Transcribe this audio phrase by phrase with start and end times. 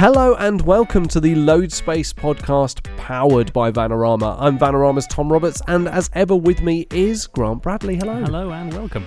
[0.00, 4.34] Hello and welcome to the Load Space podcast powered by Vanarama.
[4.40, 7.96] I'm Vanarama's Tom Roberts, and as ever with me is Grant Bradley.
[7.96, 8.14] Hello.
[8.14, 9.04] Hello and welcome.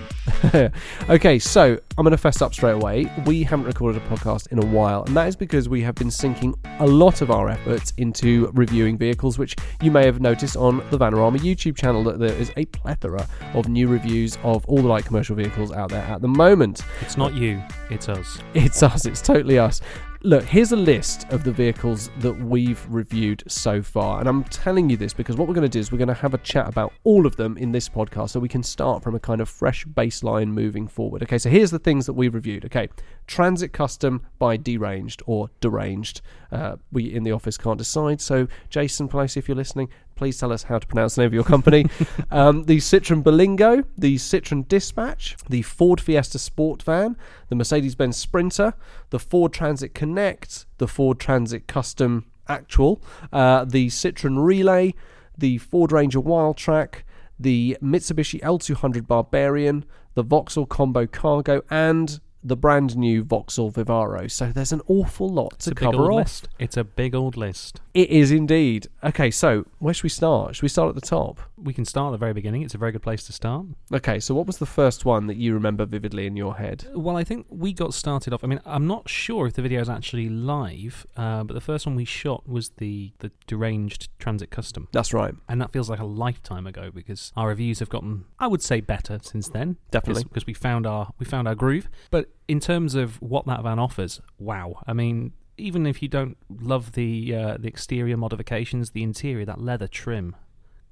[1.10, 3.12] okay, so I'm going to fess up straight away.
[3.26, 6.12] We haven't recorded a podcast in a while, and that is because we have been
[6.12, 10.76] sinking a lot of our efforts into reviewing vehicles, which you may have noticed on
[10.90, 14.86] the Vanarama YouTube channel that there is a plethora of new reviews of all the
[14.86, 16.82] light commercial vehicles out there at the moment.
[17.00, 18.38] It's not you, it's us.
[18.54, 19.80] It's us, it's totally us.
[20.26, 24.20] Look, here's a list of the vehicles that we've reviewed so far.
[24.20, 26.14] And I'm telling you this because what we're going to do is we're going to
[26.14, 29.14] have a chat about all of them in this podcast so we can start from
[29.14, 31.22] a kind of fresh baseline moving forward.
[31.22, 32.64] Okay, so here's the things that we've reviewed.
[32.64, 32.88] Okay,
[33.26, 36.22] Transit Custom by Deranged or Deranged.
[36.54, 38.20] Uh, we in the office can't decide.
[38.20, 41.34] So, Jason Pelosi, if you're listening, please tell us how to pronounce the name of
[41.34, 41.86] your company.
[42.30, 47.16] um, the Citroen Berlingo, the Citroen Dispatch, the Ford Fiesta Sport Van,
[47.48, 48.74] the Mercedes Benz Sprinter,
[49.10, 54.94] the Ford Transit Connect, the Ford Transit Custom Actual, uh, the Citroen Relay,
[55.36, 57.02] the Ford Ranger Wildtrak,
[57.36, 64.30] the Mitsubishi L200 Barbarian, the Vauxhall Combo Cargo, and the brand new Vauxhall Vivaro.
[64.30, 66.18] So there's an awful lot It's to cover off.
[66.18, 66.48] list.
[66.58, 67.80] It's a big old list.
[67.94, 68.88] It is indeed.
[69.02, 70.56] Okay, so where should we start?
[70.56, 71.40] Should we start at the top?
[71.56, 72.62] We can start at the very beginning.
[72.62, 73.64] It's a very good place to start.
[73.92, 76.86] Okay, so what was the first one that you remember vividly in your head?
[76.94, 78.44] Well, I think we got started off.
[78.44, 81.86] I mean, I'm not sure if the video is actually live, uh, but the first
[81.86, 86.00] one we shot was the the deranged Transit Custom, That's right, and that feels like
[86.00, 89.76] a lifetime ago because our reviews have gotten, I would say, better since then.
[89.90, 90.24] definitely.
[90.24, 91.88] because we found our we found our groove.
[92.10, 94.82] But in terms of what that van offers, wow!
[94.86, 99.60] I mean, even if you don't love the uh, the exterior modifications, the interior, that
[99.60, 100.36] leather trim,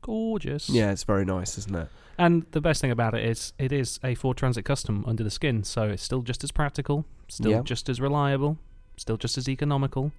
[0.00, 0.68] gorgeous.
[0.68, 1.88] Yeah, it's very nice, isn't it?
[2.18, 5.30] And the best thing about it is it is a Ford Transit Custom under the
[5.30, 7.62] skin, so it's still just as practical, still Yeah.
[7.62, 8.58] just as reliable,
[8.96, 10.12] still just as economical,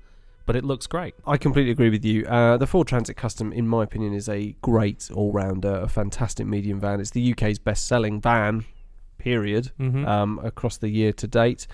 [0.45, 1.13] but it looks great.
[1.25, 2.25] I completely agree with you.
[2.25, 6.79] Uh, the Ford Transit Custom, in my opinion, is a great all-rounder, a fantastic medium
[6.79, 6.99] van.
[6.99, 8.65] It's the UK's best-selling van,
[9.23, 10.05] period, Mm-hmm.
[10.05, 11.67] um, across the year to date.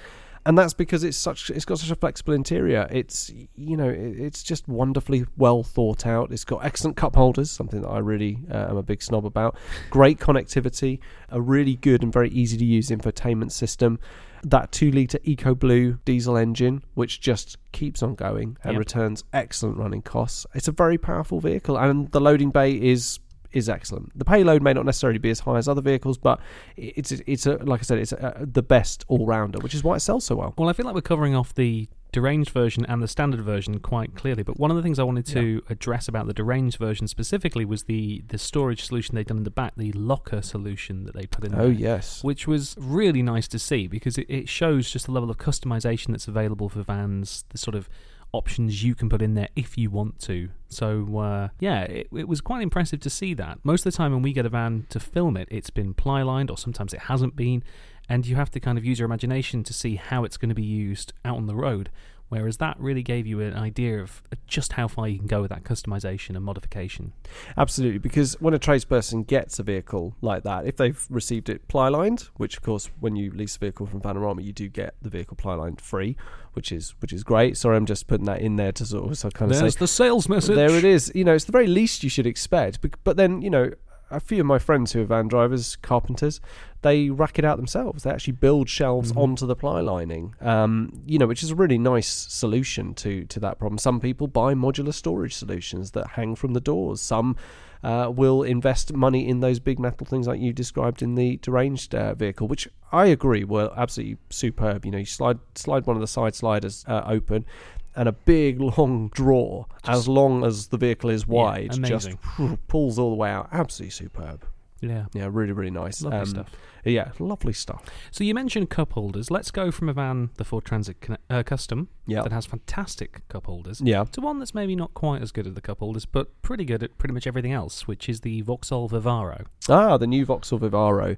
[0.46, 2.88] And that's because it's such it's got such a flexible interior.
[2.90, 6.32] It's you know it's just wonderfully well thought out.
[6.32, 9.58] It's got excellent cup holders, something that I really uh, am a big snob about.
[9.90, 11.00] Great connectivity,
[11.30, 14.00] a really good and very easy to use infotainment system.
[14.44, 18.80] That two liter EcoBlue diesel engine, which just keeps on going and Yep.
[18.80, 20.46] returns excellent running costs.
[20.56, 23.20] It's a very powerful vehicle, and the loading bay is
[23.52, 24.18] is excellent.
[24.18, 26.40] The payload may not necessarily be as high as other vehicles, but
[26.78, 29.96] it's it's a, like I said, it's a, the best all rounder, which is why
[29.96, 30.54] it sells so well.
[30.58, 34.16] Well, I feel like we're covering off the deranged version and the standard version quite
[34.16, 34.42] clearly.
[34.42, 37.84] But one of the things I wanted to address about the deranged version specifically was
[37.84, 41.44] the the storage solution they'd done in the back, the locker solution that they put
[41.44, 41.54] in.
[41.56, 41.70] Oh there.
[41.70, 45.38] yes, Which was really nice to see because it, it shows just the level of
[45.38, 47.90] customization that's available for vans, the sort of
[48.32, 50.50] options you can put in there if you want to.
[50.68, 53.60] So, uh, yeah, it, it was quite impressive to see that.
[53.64, 56.22] Most of the time when we get a van to film it, it's been ply
[56.22, 57.64] lined or sometimes it hasn't been,
[58.08, 60.56] and you have to kind of use your imagination to see how it's going to
[60.56, 61.90] be used out on the road.
[62.30, 65.42] Whereas that really gave you an idea of uh, just how far you can go
[65.42, 67.12] with that customization and modification.
[67.58, 68.00] absolutely.
[68.00, 72.30] Because when a tradesperson gets a vehicle like that, if they've received it ply lined,
[72.38, 75.36] which of course when you lease a vehicle from Vanarama, you do get the vehicle
[75.36, 76.16] ply lined free,
[76.54, 77.58] which is which is great.
[77.58, 79.88] Sorry, I'm just putting that in there to sort of so kind of say the
[79.88, 80.56] sales message.
[80.56, 81.12] There it is.
[81.16, 82.82] You know, it's the very least you should expect.
[82.82, 83.72] Bec- But then, you know,
[84.12, 86.40] a few of my friends who are van drivers, carpenters,
[86.82, 88.04] they rack it out themselves.
[88.04, 89.18] They actually build shelves Mhm.
[89.22, 90.34] onto the ply lining.
[90.42, 93.78] Um, you know, which is a really nice solution to to that problem.
[93.78, 97.02] Some people buy modular storage solutions that hang from the doors.
[97.02, 97.36] Some
[97.82, 101.96] uh, will invest money in those big metal things like you described in the deranged
[101.96, 104.84] uh, vehicle, which I agree were absolutely superb.
[104.84, 107.46] You know, you slide slide one of the side sliders uh, open,
[107.96, 112.10] and a big long drawer, as long as the vehicle is wide, just
[112.68, 113.50] pulls all the way out.
[113.52, 114.46] Absolutely superb.
[114.82, 115.06] Yeah.
[115.14, 116.02] Yeah, really, really nice.
[116.02, 116.52] Lovely Um, stuff.
[116.86, 117.84] Yeah, lovely stuff.
[118.12, 119.30] So you mentioned cup holders.
[119.32, 123.28] Let's go from a van, the Ford Transit Conne- uh, Custom, Yeah, that has fantastic
[123.28, 124.04] cup holders, yeah.
[124.06, 126.82] to one that's maybe not quite as good at the cup holders, but pretty good
[126.84, 129.46] at pretty much everything else, which is the Vauxhall Vivaro.
[129.68, 131.18] Ah, the new Vauxhall Vivaro.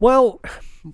[0.00, 0.40] Well,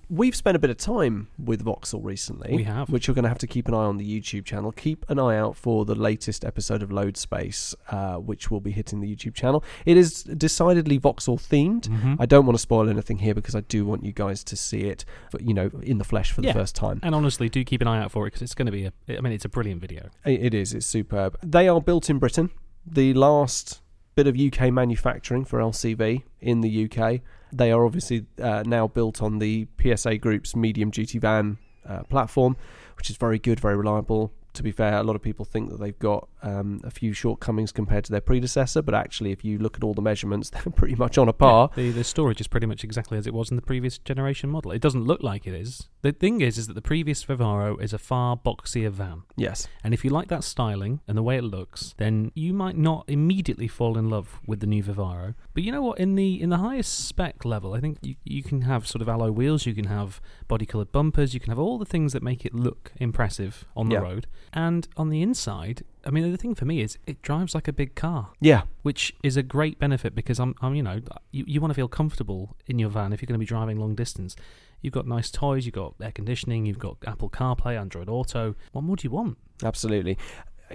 [0.09, 2.55] we've spent a bit of time with Vauxhall recently.
[2.55, 2.89] We have.
[2.89, 4.71] Which you're going to have to keep an eye on the YouTube channel.
[4.71, 8.71] Keep an eye out for the latest episode of Load Space, uh, which will be
[8.71, 9.63] hitting the YouTube channel.
[9.85, 11.81] It is decidedly Vauxhall themed.
[11.87, 12.15] Mm-hmm.
[12.19, 14.81] I don't want to spoil anything here because I do want you guys to see
[14.83, 16.53] it, for, you know, in the flesh for the Yeah.
[16.53, 16.99] first time.
[17.03, 18.93] And honestly, do keep an eye out for it because it's going to be a.
[19.17, 20.09] I mean, it's a brilliant video.
[20.25, 20.73] It it is.
[20.73, 21.37] It's superb.
[21.43, 22.51] They are built in Britain.
[22.85, 23.81] The last
[24.15, 27.21] bit of UK manufacturing for LCV in the UK.
[27.51, 31.57] They are obviously uh, now built on the PSA Group's medium duty van
[31.87, 32.55] uh, platform,
[32.97, 34.31] which is very good, very reliable.
[34.53, 37.71] to be fair, a lot of people think that they've got um, a few shortcomings
[37.71, 40.95] compared to their predecessor, but actually, if you look at all the measurements, they're pretty
[40.95, 41.69] much on a par.
[41.75, 44.71] The the storage is pretty much exactly as it was in the previous generation model.
[44.71, 45.89] It doesn't look like it is.
[46.03, 49.93] The thing is, is that the previous Vivaro is a far boxier van, Yes, and
[49.93, 53.67] if you like that styling and the way it looks, then you might not immediately
[53.67, 55.33] fall in love with the new Vivaro.
[55.55, 55.99] But you know what?
[55.99, 59.09] In the in the highest spec level, I think you you can have sort of
[59.09, 62.21] alloy wheels, you can have body colored bumpers, you can have all the things that
[62.21, 64.01] make it look impressive on the Yeah.
[64.01, 65.83] road, and on the inside.
[66.05, 69.15] I mean, the thing for me is it drives like a big car yeah, which
[69.23, 72.55] is a great benefit because I'm, I'm you know, you, you want to feel comfortable
[72.67, 74.35] in your van if you're going to be driving long distance.
[74.81, 78.55] You've got nice toys, you've got air conditioning, you've got Apple CarPlay, Android Auto.
[78.71, 79.37] What more do you want?
[79.63, 80.17] absolutely.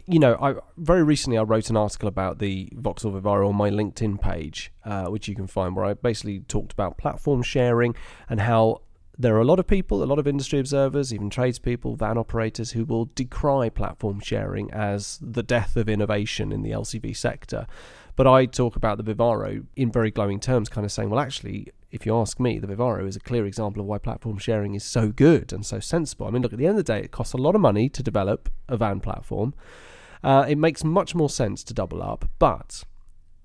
[0.06, 3.70] You know, I very recently I wrote an article about the Vauxhall Vivaro on my
[3.70, 7.96] LinkedIn page, uh, which you can find, where I basically talked about platform sharing
[8.28, 8.82] and how
[9.20, 12.70] there are a lot of people, a lot of industry observers, even tradespeople, van operators
[12.70, 17.66] who will decry platform sharing as the death of innovation in the LCV sector.
[18.16, 21.68] But I talk about the Vivaro in very glowing terms, kind of saying, well, actually,
[21.90, 24.84] if you ask me, the Vivaro is a clear example of why platform sharing is
[24.84, 26.26] so good and so sensible.
[26.26, 27.90] I mean, look, at the end of the day, it costs a lot of money
[27.90, 29.52] to develop a van platform.
[30.24, 32.84] Uh, it makes much more sense to double up, but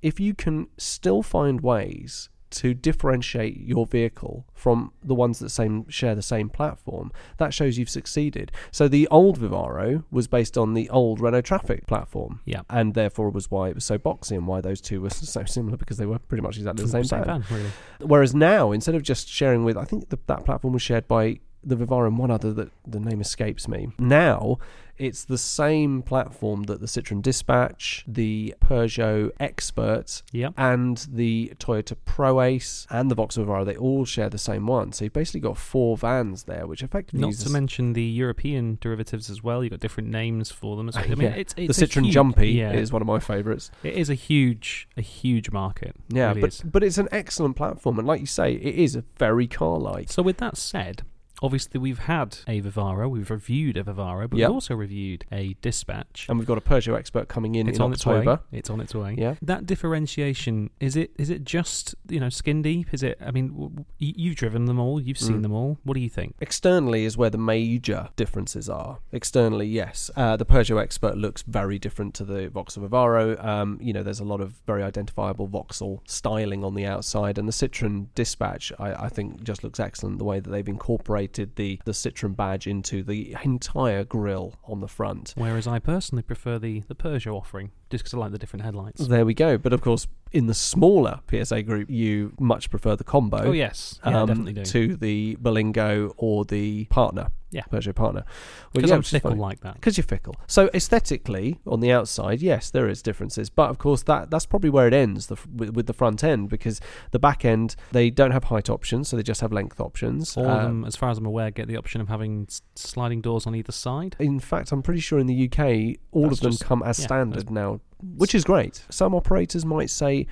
[0.02, 5.88] if you can still find ways to differentiate your vehicle from the ones that same
[5.90, 8.52] share the same platform, that shows you've succeeded.
[8.72, 12.62] So the old Vivaro was based on the old Renault Trafic platform, Yeah.
[12.70, 15.78] and therefore was why it was so boxy and why those two were so similar
[15.78, 17.44] because they were pretty much exactly the same, van.
[17.52, 17.70] really.
[18.02, 21.40] Whereas now, instead of just sharing with, I think the, that platform was shared by
[21.66, 23.88] the Vivaro and one other that the name escapes me.
[23.98, 24.60] Now,
[24.98, 30.54] it's the same platform that the Citroen Dispatch, the Peugeot Expert, Yep.
[30.58, 34.94] and the Toyota Proace and the Vauxhall Vivaro, they all share the same one.
[34.94, 38.78] So you've basically got four vans there, which effectively Not is to mention the European
[38.80, 39.64] derivatives as well.
[39.64, 40.88] You've got different names for them.
[40.88, 41.04] As well.
[41.04, 41.36] I mean, Yeah.
[41.36, 43.72] it's, the it's a Citroen huge- Jumpy Yeah, is one of my favourites.
[43.84, 45.96] it is a huge, a huge market.
[46.08, 46.62] Yeah, really but is.
[46.62, 50.10] but it's an excellent platform, and like you say, it is a very car-like.
[50.12, 51.04] So with that said,
[51.42, 54.50] obviously we've had a Vivaro, we've reviewed a Vivaro, but Yep.
[54.50, 56.26] we've also reviewed a Dispatch.
[56.30, 58.34] And we've got a Peugeot Expert coming in it's in on October.
[58.34, 58.58] its way.
[58.60, 59.16] It's on its way.
[59.18, 59.36] Yeah.
[59.42, 61.12] That differentiation is it?
[61.18, 62.94] Is it just you know skin deep?
[62.94, 63.18] Is it?
[63.22, 65.00] I mean, w- w- y- you've driven them all.
[65.02, 65.44] You've seen Mm.
[65.44, 65.78] them all.
[65.84, 66.36] What do you think?
[66.40, 69.00] Externally is where the major differences are.
[69.12, 73.44] Externally, yes, uh, the Peugeot Expert looks very different to the Vauxhall Vivaro.
[73.44, 77.48] Um, you know, there's a lot of very identifiable Vauxhall styling on the outside, and
[77.48, 80.18] the Citroen Dispatch, I, I think, just looks excellent.
[80.20, 84.88] The way that they've incorporated the the Citroen badge into the entire grille on the
[84.88, 85.34] front.
[85.36, 89.08] Whereas I personally prefer the the Peugeot offering, just because I like the different headlights.
[89.08, 89.58] There we go.
[89.58, 93.38] But of course, in the smaller PSA group, you much prefer the combo.
[93.46, 94.66] Oh yes, yeah, um, definitely do.
[94.66, 97.62] to the Berlingo or the partner, Yeah.
[97.72, 98.26] Peugeot partner.
[98.74, 99.42] Because yeah, I'm fickle funny.
[99.42, 99.76] like that.
[99.76, 100.36] because you're fickle.
[100.48, 104.70] So aesthetically, on the outside, yes, there is differences, but of course that that's probably
[104.70, 106.82] where it ends the, with, with the front end because
[107.12, 110.36] the back end they don't have height options, so they just have length options.
[110.36, 113.22] All Uh, of them, as far as I'm aware, get the option of having sliding
[113.22, 114.16] doors on either side.
[114.20, 117.00] in fact, I'm pretty sure in the UK all That's of them just- come as
[117.00, 118.84] yeah, standard now, which is great.
[118.90, 120.28] Some operators might say.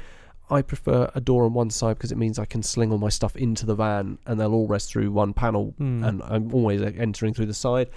[0.50, 3.08] I prefer a door on one side because it means I can sling all my
[3.10, 6.04] stuff into the van and they'll all rest through one panel Hmm.
[6.04, 7.90] and I'm always uh, entering through the side.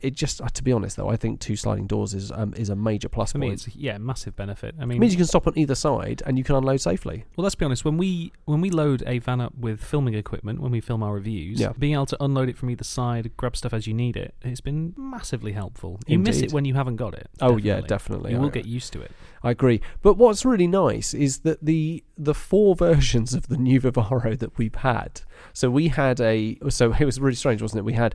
[0.00, 2.68] It just, uh, to be honest though, I think two sliding doors is um, is
[2.68, 3.66] a major plus For me, point.
[3.66, 4.76] it's yeah, massive benefit.
[4.78, 6.80] I mean, It mean, means you can stop on either side and you can unload
[6.80, 7.24] safely.
[7.36, 7.84] Well, let's be honest.
[7.84, 11.14] When we when we load a van up with filming equipment, when we film our
[11.14, 11.72] reviews, Yeah.
[11.78, 14.60] being able to unload it from either side, grab stuff as you need it, it's
[14.60, 15.98] been massively helpful.
[16.06, 17.28] You miss it when you haven't got it.
[17.40, 18.32] Oh yeah, definitely.
[18.32, 19.10] You will get used to it.
[19.42, 19.80] I agree.
[20.02, 24.58] But what's really nice is that the the four versions of the new Vivaro that
[24.58, 25.20] we've had.
[25.52, 27.84] So we had a so it was really strange, wasn't it?
[27.84, 28.14] We had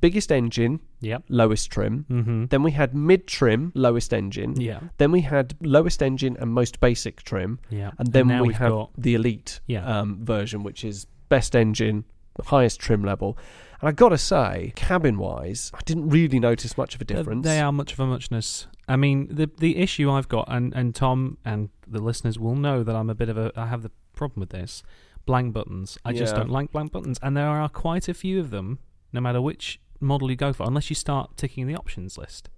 [0.00, 1.24] biggest engine, Yep.
[1.28, 2.06] lowest trim.
[2.10, 2.44] Mm-hmm.
[2.46, 4.60] Then we had mid trim, lowest engine.
[4.60, 4.80] Yeah.
[4.98, 7.58] Then we had lowest engine and most basic trim.
[7.70, 7.92] Yeah.
[7.98, 9.84] And then now we we've have got the elite Yeah.
[10.00, 12.04] um, version, which is best engine,
[12.46, 13.38] highest trim level.
[13.84, 17.44] And I got to say, cabin wise, I didn't really notice much of a difference.
[17.44, 18.66] They are much of a muchness.
[18.88, 22.82] I mean, the the issue I've got, and, and Tom and the listeners will know
[22.82, 23.52] that I'm a bit of a.
[23.54, 24.82] I have the problem with this.
[25.26, 25.98] Blank buttons.
[26.02, 26.38] I just Yeah.
[26.38, 28.78] don't like blank buttons, and there are quite a few of them.
[29.12, 32.48] No matter which model you go for, unless you start ticking the options list.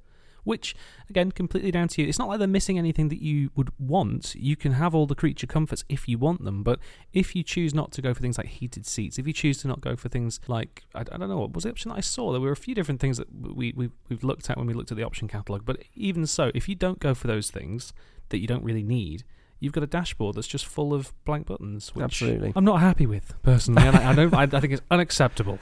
[0.46, 0.76] Which,
[1.10, 2.08] again, completely down to you.
[2.08, 4.36] It's not like they're missing anything that you would want.
[4.36, 6.78] You can have all the creature comforts if you want them, but
[7.12, 9.68] if you choose not to go for things like heated seats, if you choose to
[9.68, 12.00] not go for things like I, I don't know what was the option that I
[12.00, 12.30] saw.
[12.30, 14.92] There were a few different things that we, we we've looked at when we looked
[14.92, 15.64] at the option catalog.
[15.64, 17.92] But even so, if you don't go for those things
[18.28, 19.24] that you don't really need,
[19.58, 21.94] you've got a dashboard that's just full of blank buttons.
[21.94, 22.52] Which Absolutely.
[22.54, 23.82] I'm not happy with personally.
[23.82, 24.32] I, I don't.
[24.32, 25.58] I, I think it's unacceptable.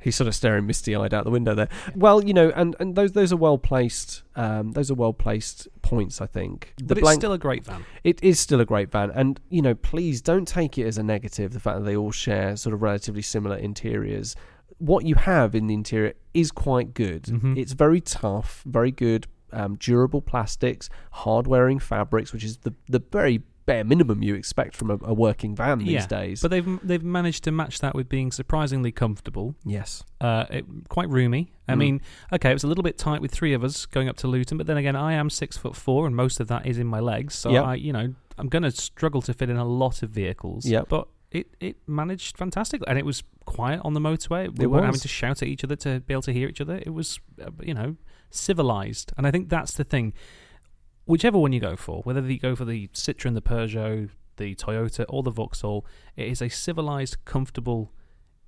[0.00, 1.68] He's sort of staring misty-eyed out the window there.
[1.94, 4.22] Well, you know, and, and those those are well placed.
[4.36, 6.74] Um, those are well placed points, I think.
[6.76, 7.84] The but it's blank- still a great van.
[8.04, 11.02] it is still a great van, and you know, please don't take it as a
[11.02, 11.52] negative.
[11.52, 14.36] The fact that they all share sort of relatively similar interiors.
[14.78, 17.24] What you have in the interior is quite good.
[17.24, 17.58] Mhm.
[17.58, 23.42] It's very tough, very good, um, durable plastics, hard-wearing fabrics, which is the the very
[23.68, 26.40] bare minimum you expect from a, a working van these Yeah, days.
[26.42, 31.08] But they've they've managed to match that with being surprisingly comfortable, yes, uh, it, quite
[31.10, 31.52] roomy.
[31.68, 31.78] I Mm.
[31.78, 32.00] mean,
[32.32, 34.56] okay, it was a little bit tight with three of us going up to Luton,
[34.58, 37.00] but then again, I am six foot four, and most of that is in my
[37.00, 37.34] legs.
[37.34, 37.64] So Yep.
[37.64, 40.64] I, you know, I'm going to struggle to fit in a lot of vehicles.
[40.64, 44.48] Yeah, But it it managed fantastically, and it was quiet on the motorway.
[44.56, 44.88] We It weren't was.
[44.88, 46.76] having to shout at each other to be able to hear each other.
[46.88, 47.96] It was, uh, you know,
[48.30, 50.12] civilized, and I think that's the thing.
[51.08, 55.06] Whichever one you go for, whether you go for the Citroen, the Peugeot, the Toyota,
[55.08, 55.86] or the Vauxhall,
[56.16, 57.94] it is a civilized, comfortable,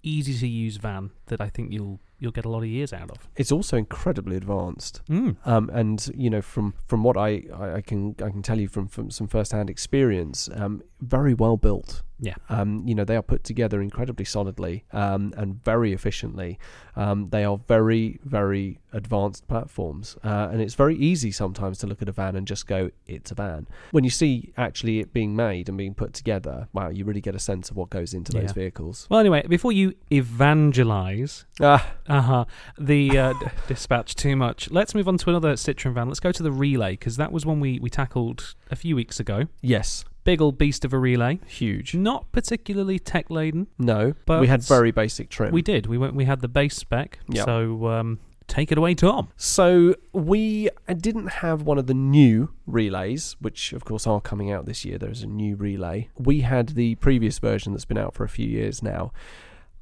[0.02, 3.10] easy to use van that I think you'll you'll get a lot of years out
[3.10, 3.28] of.
[3.36, 5.00] it's also incredibly advanced.
[5.08, 5.36] Mm.
[5.44, 8.68] Um, and you know, from from what I, I, I can I can tell you
[8.68, 12.02] from, from some first hand experience, um, very well built.
[12.22, 12.34] Yeah.
[12.50, 16.58] Um, you know, they are put together incredibly solidly um, and very efficiently.
[16.94, 22.02] Um, they are very very advanced platforms, uh, and it's very easy sometimes to look
[22.02, 25.34] at a van and just go, "It's a van." When you see actually it being
[25.34, 28.32] made and being put together, wow, you really get a sense of what goes into
[28.32, 29.06] those vehicles.
[29.08, 32.44] Well, anyway, before you evangelize, Ah, uh huh,
[32.78, 34.70] the uh, d- dispatch too much.
[34.70, 36.08] Let's move on to another Citroen van.
[36.08, 39.18] Let's go to the Relay because that was one we we tackled a few weeks
[39.20, 39.46] ago.
[39.62, 41.94] yes, Big old beast of a Relay, huge.
[41.94, 43.68] not particularly tech laden.
[43.78, 45.50] No, But we had very basic trim.
[45.50, 45.86] We did.
[45.86, 46.14] We went.
[46.14, 47.18] We had the base spec.
[47.28, 47.44] Yep.
[47.46, 49.28] So um, take it away, Tom.
[49.36, 54.66] So we didn't have one of the new relays, which of course are coming out
[54.66, 54.98] this year.
[54.98, 56.10] There's a new relay.
[56.18, 59.12] We had the previous version that's been out for a few years now.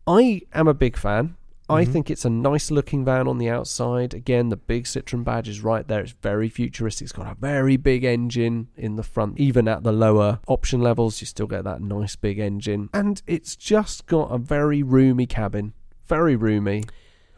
[0.06, 1.36] I am a big fan.
[1.70, 1.92] I Mhm.
[1.92, 4.14] think it's a nice looking van on the outside.
[4.14, 6.00] Again, the big Citroen badge is right there.
[6.00, 7.04] It's very futuristic.
[7.06, 9.38] It's got a very big engine in the front.
[9.38, 12.88] Even at the lower option levels, you still get that nice big engine.
[12.94, 15.74] And it's just got a very roomy cabin.
[16.06, 16.84] Very roomy.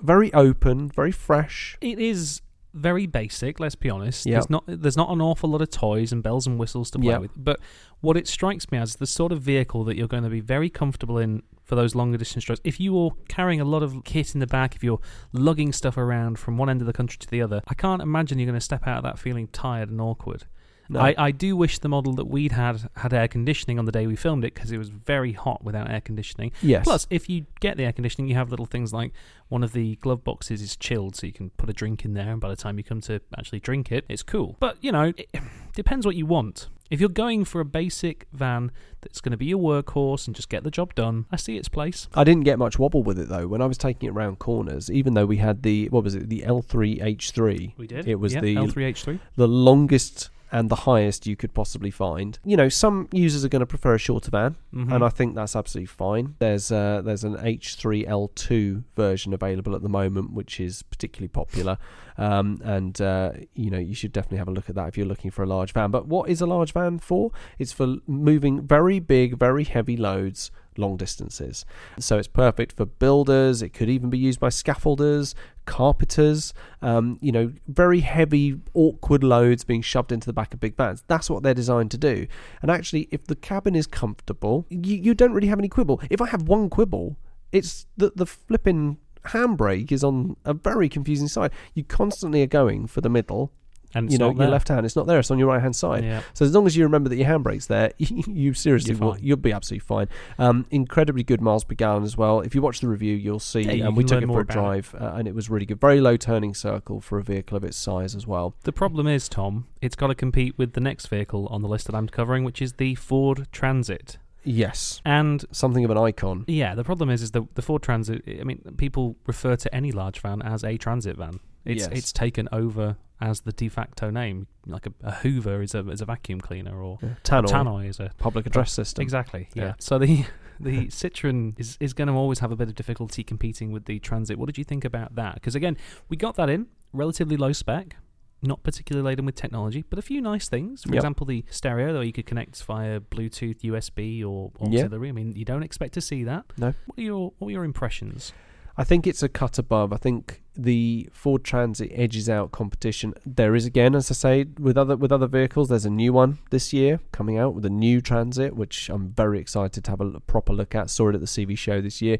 [0.00, 1.76] Very open, very fresh.
[1.80, 2.40] It is
[2.72, 3.58] very basic.
[3.60, 4.26] Let's be honest.
[4.26, 4.32] Yep.
[4.34, 7.08] There's not there's not an awful lot of toys and bells and whistles to play
[7.12, 7.20] Yep.
[7.20, 7.30] with.
[7.36, 7.60] But
[8.00, 10.70] what it strikes me as the sort of vehicle that you're going to be very
[10.70, 12.60] comfortable in for those longer distance drives.
[12.64, 15.00] If you're carrying a lot of kit in the back, if you're
[15.32, 18.38] lugging stuff around from one end of the country to the other, I can't imagine
[18.38, 20.46] you're going to step out of that feeling tired and awkward.
[20.90, 21.00] No.
[21.00, 24.06] I, I do wish the model that we'd had had air conditioning on the day
[24.06, 26.50] we filmed it because it was very hot without air conditioning.
[26.62, 26.84] yes.
[26.84, 29.12] Plus, if you get the air conditioning, you have little things like
[29.48, 32.30] one of the glove boxes is chilled, so you can put a drink in there,
[32.32, 34.56] and by the time you come to actually drink it, it's cool.
[34.60, 35.30] But, you know, it
[35.74, 36.68] depends what you want.
[36.90, 40.48] If you're going for a basic van that's going to be your workhorse and just
[40.48, 42.08] get the job done, I see its place.
[42.14, 43.46] I didn't get much wobble with it though.
[43.46, 46.28] When I was taking it around corners, even though we had the what was it,
[46.28, 48.08] the L3H3, We did.
[48.08, 49.20] It was yeah, the- L3H3.
[49.36, 52.38] the longest and the highest you could possibly find.
[52.44, 54.92] You know, some users are going to prefer a shorter van, Mhm.
[54.94, 56.34] and I think that's absolutely fine.
[56.38, 61.78] There's uh, there's an H3L2 version available at the moment, which is particularly popular,
[62.18, 65.06] um, and uh, you know you should definitely have a look at that if you're
[65.06, 65.90] looking for a large van.
[65.90, 67.30] But what is a large van for?
[67.58, 71.64] It's for moving very big, very heavy loads long distances.
[71.98, 73.62] So it's perfect for builders.
[73.62, 75.34] It could even be used by scaffolders,
[75.66, 76.52] carpenters.
[76.82, 81.02] Um, you know, very heavy, awkward loads being shoved into the back of big vans.
[81.06, 82.26] That's what they're designed to do.
[82.62, 86.00] And actually, if the cabin is comfortable, you, you don't really have any quibble.
[86.10, 87.16] If I have one quibble,
[87.52, 91.52] it's that the flipping handbrake is on a very confusing side.
[91.74, 93.52] You constantly are going for the middle.
[93.94, 94.86] And it's you know, your left hand.
[94.86, 95.18] It's not there.
[95.18, 96.04] It's on your right hand side.
[96.04, 96.22] Yeah.
[96.34, 99.52] So as long as you remember that your handbrake's there, you seriously will, you'll be
[99.52, 100.08] absolutely fine.
[100.38, 102.40] Um, incredibly good miles per gallon as well.
[102.40, 103.62] If you watch the review, you'll see.
[103.62, 105.80] Yeah, you and we took it for a drive, uh, and it was really good.
[105.80, 108.54] Very low turning circle for a vehicle of its size as well.
[108.62, 111.86] The problem is, Tom, it's got to compete with the next vehicle on the list
[111.86, 114.18] that I'm covering, which is the Ford Transit.
[114.42, 116.44] Yes, And something of an icon.
[116.48, 118.22] Yeah, the problem is, is the the Ford Transit.
[118.26, 121.40] I mean, people refer to any large van as a transit van.
[121.66, 121.90] It's Yes.
[121.92, 124.46] it's taken over as the de facto name.
[124.66, 128.10] Like a, a Hoover is a is a vacuum cleaner, or Tannoy, Tannoy is a
[128.18, 129.02] public address system.
[129.02, 129.48] exactly.
[129.54, 129.64] Yeah.
[129.64, 129.74] Yeah.
[129.78, 130.24] So the
[130.58, 133.98] the Citroen is is going to always have a bit of difficulty competing with the
[133.98, 134.38] Transit.
[134.38, 135.34] What did you think about that?
[135.34, 135.76] Because again,
[136.08, 137.96] we got that in relatively low spec.
[138.42, 140.84] Not particularly laden with technology, but a few nice things.
[140.84, 140.94] For Yep.
[140.96, 144.84] example, the stereo that you could connect via Bluetooth, USB, or Yeah.
[144.84, 145.10] auxiliary.
[145.10, 146.46] I mean, you don't expect to see that.
[146.56, 146.72] No.
[146.86, 148.32] What are your What were your impressions?
[148.78, 149.92] I think it's a cut above.
[149.92, 153.14] I think the Ford Transit edges out competition.
[153.24, 155.68] There is again, as I say, with other with other vehicles.
[155.68, 159.38] There's a new one this year coming out with a new Transit, which I'm very
[159.38, 160.90] excited to have a proper look at.
[160.90, 162.18] Saw it at the CV show this year.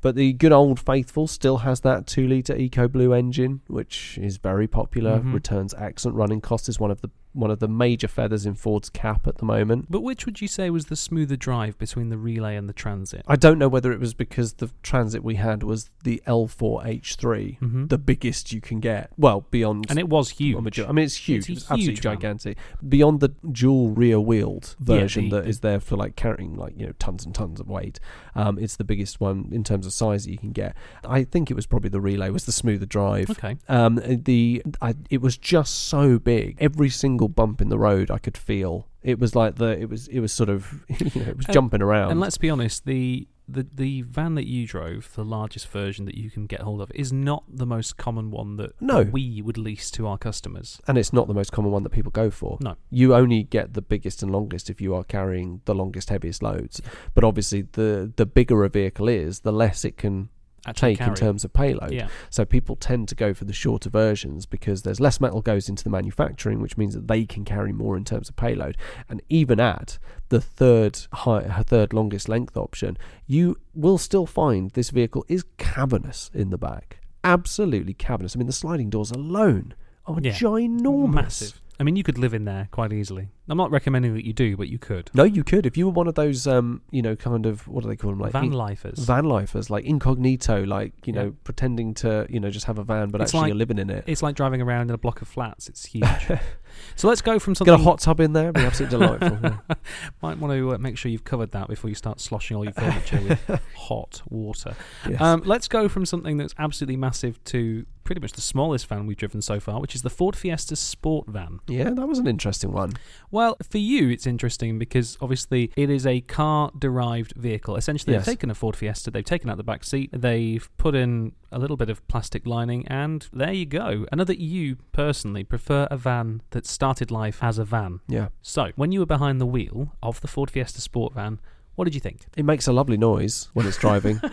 [0.00, 4.66] But the good old faithful still has that two litre EcoBlue engine, which is very
[4.66, 5.20] popular.
[5.20, 5.34] Mhm.
[5.34, 6.68] Returns excellent running cost.
[6.68, 9.86] Is one of the one of the major feathers in Ford's cap at the moment.
[9.90, 13.22] But which would you say was the smoother drive between the Relay and the Transit?
[13.26, 17.88] I don't know whether it was because the Transit we had was the L4H3, Mhm.
[17.88, 19.10] the biggest you can get.
[19.16, 20.78] Well, beyond and it was huge.
[20.80, 21.48] I mean, it's huge.
[21.48, 22.58] It's It's, absolutely huge gigantic.
[22.86, 26.74] Beyond the dual rear wheeled Yeah, version the- that is there for like carrying like
[26.78, 27.98] you know tons and tons of weight.
[28.34, 30.74] Um, it's the biggest one in terms of size that you can get.
[31.04, 33.30] I think it was probably the relay was the smoother drive.
[33.30, 33.56] Okay.
[33.68, 36.56] Um, the I, it was just so big.
[36.60, 38.88] Every single bump in the road I could feel.
[39.02, 41.54] It was like the it was it was sort of you know it was And-
[41.54, 42.10] jumping around.
[42.12, 46.14] And let's be honest, the, the the van that you drove, the largest version that
[46.16, 49.02] you can get hold of, is not the most common one that, No.
[49.02, 50.80] that we would lease to our customers.
[50.86, 52.58] and it's not the most common one that people go for.
[52.60, 52.76] No.
[52.90, 56.80] You only get the biggest and longest if you are carrying the longest, heaviest loads.
[57.14, 60.28] But obviously, the the bigger a vehicle is, the less it can
[60.74, 61.90] Take in terms of payload.
[61.92, 62.08] Yeah.
[62.30, 65.82] So people tend to go for the shorter versions because there's less metal goes into
[65.82, 68.76] the manufacturing, which means that they can carry more in terms of payload.
[69.08, 74.90] And even at the third high, third longest length option, you will still find this
[74.90, 77.00] vehicle is cavernous in the back.
[77.24, 78.36] Absolutely cavernous.
[78.36, 79.74] I mean, the sliding doors alone
[80.06, 80.32] are Yeah.
[80.32, 81.12] ginormous.
[81.14, 81.61] Massive.
[81.80, 83.28] I mean, you could live in there quite easily.
[83.48, 85.10] I'm not recommending that you do, but you could.
[85.14, 87.82] No, you could if you were one of those, um, you know, kind of what
[87.82, 88.98] do they call them, like van in- lifers.
[89.00, 91.22] van lifers, like incognito, like you Yeah.
[91.22, 93.78] know, pretending to you know just have a van, but It's actually like- you're living
[93.78, 94.04] in it.
[94.06, 95.68] It's like driving around in a block of flats.
[95.68, 96.04] It's huge.
[96.96, 97.74] so let's go from something.
[97.74, 99.38] Get a hot tub in there, it'd be absolutely delightful.
[99.42, 99.74] yeah.
[100.22, 102.72] Might want to uh, make sure you've covered that before you start sloshing all your
[102.72, 104.74] furniture with hot water.
[105.08, 105.20] Yes.
[105.20, 109.16] Um, let's go from something that's absolutely massive to pretty much the smallest van we've
[109.16, 111.60] driven so far, which is the Ford Fiesta Sport van.
[111.68, 112.92] yeah, that was an interesting one.
[113.32, 117.76] Well, for you, it's interesting because obviously it is a car derived vehicle.
[117.76, 118.26] Essentially, Yes.
[118.26, 121.58] they've taken a Ford Fiesta, they've taken out the back seat, they've put in a
[121.58, 124.06] little bit of plastic lining, and there you go.
[124.12, 128.00] I know that you personally prefer a van that started life as a van.
[128.06, 131.40] Yeah, So, when you were behind the wheel of the Ford Fiesta Sport van,
[131.74, 132.26] what did you think?
[132.36, 134.20] it makes a lovely noise when it's driving,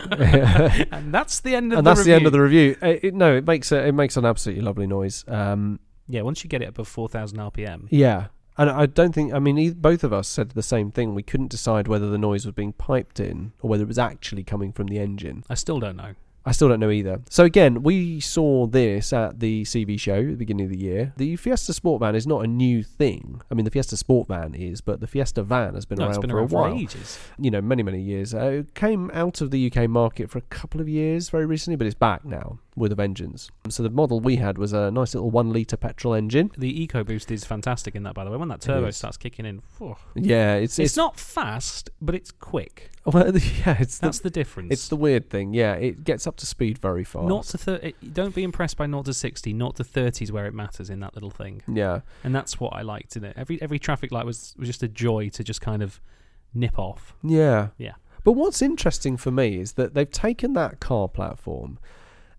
[0.92, 2.76] and that's the end of and the that's the end of the review.
[2.80, 2.88] review.
[2.90, 5.24] It, it- no, it makes a, it makes an absolutely lovely noise.
[5.26, 7.86] Um, Yeah, once you get it above 4,000 RPM.
[7.90, 8.26] yeah,
[8.60, 11.14] and I don't think I mean both of us said the same thing.
[11.14, 14.44] We couldn't decide whether the noise was being piped in or whether it was actually
[14.44, 15.44] coming from the engine.
[15.48, 16.14] I still don't know.
[16.44, 17.20] I still don't know either.
[17.28, 21.12] So again, we saw this at the CV show at the beginning of the year.
[21.18, 23.42] The Fiesta Sport Van is not a new thing.
[23.50, 26.10] I mean, the Fiesta Sport Van is, but the Fiesta Van has been No, around
[26.12, 26.74] it's been for around a for while.
[26.78, 27.18] ages.
[27.38, 28.34] You know, many many years.
[28.34, 31.76] Uh, it came out of the UK market for a couple of years, very recently,
[31.76, 33.50] but it's back now with a vengeance.
[33.68, 36.50] So the model we had was a nice little one liter petrol engine.
[36.56, 38.36] The EcoBoost is fantastic in that, by the way.
[38.36, 39.62] When that turbo starts kicking in.
[40.14, 42.90] Yeah, it's it's, it's, not fast, but it's quick.
[43.04, 44.72] well, yeah, it's That's the difference.
[44.72, 45.54] it's the weird thing.
[45.54, 47.28] Yeah, it gets up to speed very fast.
[47.28, 50.54] Not to thir- don't be impressed by 0 to 60, not to 30s where it
[50.54, 51.62] matters in that little thing.
[51.68, 52.00] yeah.
[52.24, 53.34] And that's what I liked in it.
[53.36, 56.00] Every every traffic light was, was just a joy to just kind of
[56.54, 57.14] nip off.
[57.22, 57.68] Yeah.
[57.78, 57.94] Yeah.
[58.24, 61.78] But what's interesting for me is that they've taken that car platform,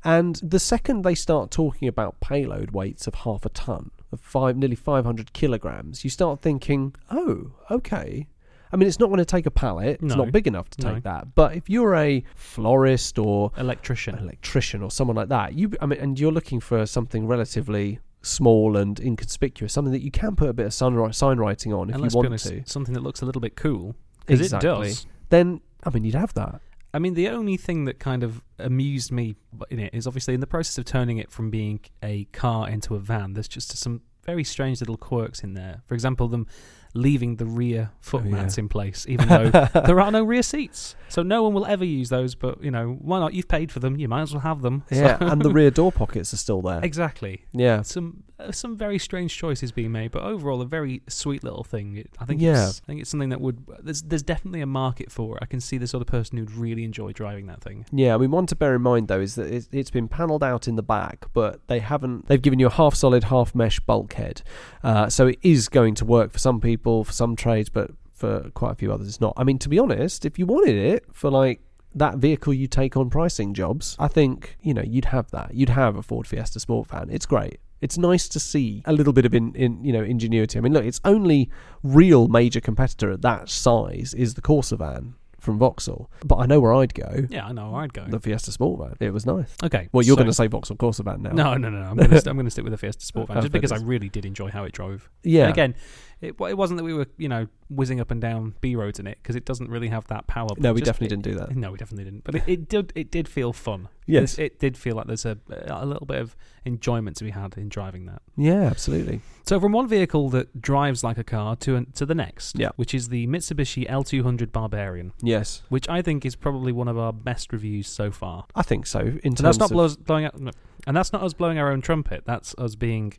[0.04, 4.58] and the second they start talking about payload weights of half a ton, of five,
[4.58, 8.28] nearly 500 kilograms, you start thinking, oh, okay.
[8.74, 10.00] I mean, it's not going to take a pallet.
[10.02, 10.24] It's No.
[10.24, 11.00] not big enough to take No.
[11.02, 11.36] that.
[11.36, 14.18] But if you're a florist or Electrician.
[14.18, 18.78] electrician or someone like that, you, I mean, and you're looking for something relatively small
[18.78, 21.96] and inconspicuous, something that you can put a bit of sun, sign writing on if
[21.96, 23.96] and you want honest, to, something that looks a little bit cool.
[24.26, 24.70] Because Exactly.
[24.70, 25.06] it does.
[25.30, 26.62] then I mean, you'd have that.
[26.94, 29.36] I mean, the only thing that kind of amused me
[29.70, 32.96] in it is obviously in the process of turning it from being a car into
[32.96, 35.82] a van, there's just some very strange little quirks in there.
[35.88, 36.46] For example, them
[36.94, 38.32] leaving the rear foot Oh, yeah.
[38.32, 39.50] mats in place, even though
[39.86, 40.96] there are no rear seats.
[41.08, 43.34] So no one will ever use those, but, you know, why not?
[43.34, 44.84] You've paid for them, you might as well have them.
[44.92, 46.82] So- Yeah, and the rear door pockets are still there.
[46.84, 47.46] exactly.
[47.54, 51.98] Yeah, Some some very strange choices being made, but overall a very sweet little thing.
[51.98, 52.70] It, I think Yeah.
[52.70, 55.44] it's, I think it's something that would there's there's definitely a market for it.
[55.44, 57.86] I can see the sort of person who'd really enjoy driving that thing.
[57.92, 58.16] yeah.
[58.16, 60.68] I mean, one to bear in mind though is that it's, it's been panelled out
[60.68, 62.28] in the back, but they haven't.
[62.28, 64.42] They've given you a half solid, half mesh bulkhead,
[64.84, 68.50] uh, so it is going to work for some people, for some trades, but for
[68.54, 69.34] quite a few others, it's not.
[69.38, 71.62] I mean, to be honest, if you wanted it for like
[71.94, 75.54] that vehicle you take on pricing jobs, I think you know you'd have that.
[75.56, 77.10] You'd have a Ford Fiesta Sport van.
[77.12, 77.60] It's great.
[77.82, 80.58] It's nice to see a little bit of in, in you know ingenuity.
[80.58, 81.50] I mean, look, its only
[81.84, 86.60] real major competitor at that size is the Corsa van from Vauxhall, but I know
[86.60, 87.26] where I'd go.
[87.30, 87.74] Yeah, I know.
[87.74, 88.06] I'd go.
[88.08, 88.98] The Fiesta Sport van.
[89.00, 89.56] It was nice.
[89.64, 89.90] okay.
[89.92, 91.32] Well, you're so- going to say Vauxhall Corsa van now.
[91.32, 91.88] No, no, no, no.
[91.88, 94.26] I'm going to to stick with the Fiesta Sport van just because I really did
[94.26, 95.10] enjoy how it drove.
[95.24, 95.46] Yeah.
[95.46, 95.76] And again,
[96.22, 99.08] it, it wasn't that we were you know whizzing up and down B roads in
[99.08, 100.50] it because it doesn't really have that power.
[100.58, 101.56] no, we just- definitely it- didn't do that.
[101.56, 102.24] No, we definitely didn't.
[102.24, 103.88] But it, it did it did feel fun.
[104.08, 104.38] Yes.
[104.38, 107.70] it did feel like there's a a little bit of enjoyment to be had in
[107.70, 108.22] driving that.
[108.36, 109.22] Yeah, absolutely.
[109.44, 112.70] So from one vehicle that drives like a car to to the next, Yeah.
[112.76, 117.14] which is the Mitsubishi L200 Barbarian, Yes, which I think is probably one of our
[117.14, 118.46] best reviews so far.
[118.56, 119.00] I think so.
[119.00, 120.52] In And terms that's not of, blowing out, no,
[120.86, 122.24] and that's not us blowing our own trumpet.
[122.26, 123.14] That's us being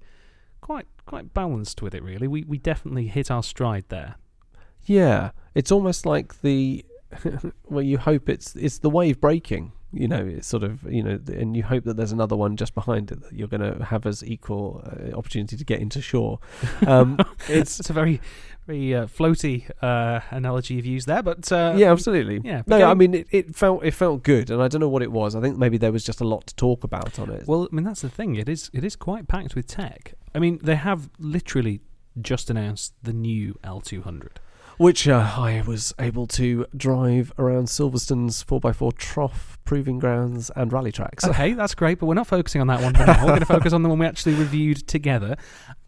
[0.62, 2.02] quite quite balanced with it.
[2.02, 4.14] Really, we we definitely hit our stride there.
[4.86, 6.84] yeah, it's almost like the
[7.68, 9.72] well, you hope it's it's the wave breaking.
[9.94, 12.74] You know, it's sort of you know, and you hope that there's another one just
[12.74, 16.38] behind it that you're going to have as equal uh, opportunity to get into shore.
[16.86, 18.18] Um, It's it's a very
[18.66, 22.40] very uh, floaty uh, analogy you've used there, but uh, yeah, absolutely.
[22.42, 22.62] yeah.
[22.66, 25.12] No, I mean it, it felt it felt good, and I don't know what it
[25.12, 25.36] was.
[25.36, 27.46] I think maybe there was just a lot to talk about on it.
[27.46, 28.36] Well, I mean that's the thing.
[28.36, 30.14] It is it is quite packed with tech.
[30.34, 31.80] I mean they have literally
[32.20, 34.36] just announced the new L200.
[34.78, 40.92] which uh, I was able to drive around Silverstone's 4x4 trough proving grounds and rally
[40.92, 41.24] tracks.
[41.24, 43.20] Okay, that's great, but we're not focusing on that one for now.
[43.22, 45.36] We're going to focus on the one we actually reviewed together.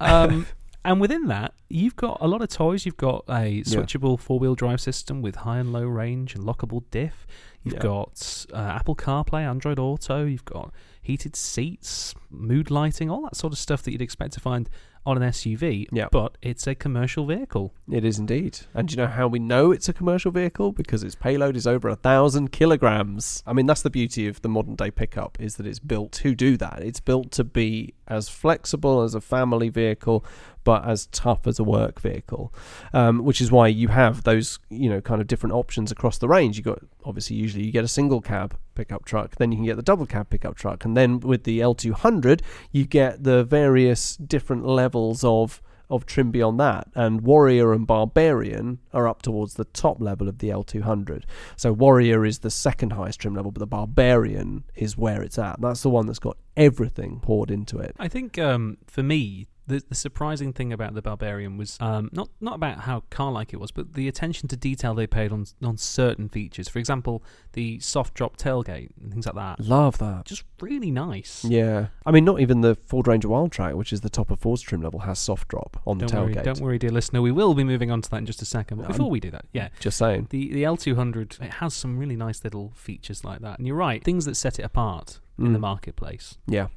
[0.01, 0.47] Um,
[0.85, 2.87] and within that, you've got a lot of toys.
[2.87, 7.27] You've got a switchable four-wheel drive system with high and low range and lockable diff.
[7.63, 7.81] You've Yeah.
[7.81, 10.25] got uh, Apple CarPlay, Android Auto.
[10.25, 10.73] You've got
[11.05, 14.71] heated seats, mood lighting, all that sort of stuff that you'd expect to find
[15.07, 15.87] on an SUV.
[15.93, 16.09] Yeah.
[16.11, 17.75] But it's a commercial vehicle.
[17.91, 18.61] It is indeed.
[18.73, 20.73] And do you know how we know it's a commercial vehicle?
[20.73, 23.43] Because its payload is over a thousand kilograms.
[23.47, 26.35] I mean, that's the beauty of the modern day pickup is that it's built to
[26.35, 26.81] do that.
[26.81, 30.25] It's built to be as flexible as a family vehicle,
[30.63, 32.55] but as tough as a work vehicle.
[32.95, 36.29] Um, which is why you have those, you know, kind of different options across the
[36.29, 36.57] range.
[36.57, 39.77] You got obviously usually you get a single cab pickup truck, then you can get
[39.77, 42.41] the double cab pickup truck, and then with the L200
[42.73, 45.61] you get the various different levels of
[45.91, 46.89] of trim beyond that.
[46.95, 51.25] And Warrior and Barbarian are up towards the top level of the L200.
[51.57, 55.61] So Warrior is the second highest trim level, but the Barbarian is where it's at.
[55.61, 57.95] That's the one that's got everything poured into it.
[57.99, 62.29] I think um, for me, the, the surprising thing about the Barbarian was um, not
[62.41, 65.77] not about how car-like it was, but the attention to detail they paid on on
[65.77, 66.69] certain features.
[66.69, 67.23] For example,
[67.55, 69.61] the soft drop tailgate and things like that.
[69.61, 70.27] Love that.
[70.27, 71.45] Just really nice.
[71.45, 71.87] Yeah.
[72.05, 74.83] I mean, not even the Ford Ranger Wildtrak, which is the top of Ford's trim
[74.83, 76.43] level, has soft drop on Don't the worry, tailgate.
[76.45, 77.23] don't worry, dear listener.
[77.23, 78.77] We will be moving on to that in just a second.
[78.79, 80.27] But I'm- before we do that, yeah, Just saying.
[80.31, 83.59] the the L200 it has some really nice little features like that.
[83.59, 85.63] And you're right, things that set it apart in the Mm.
[85.63, 86.39] marketplace.
[86.47, 86.69] Yeah.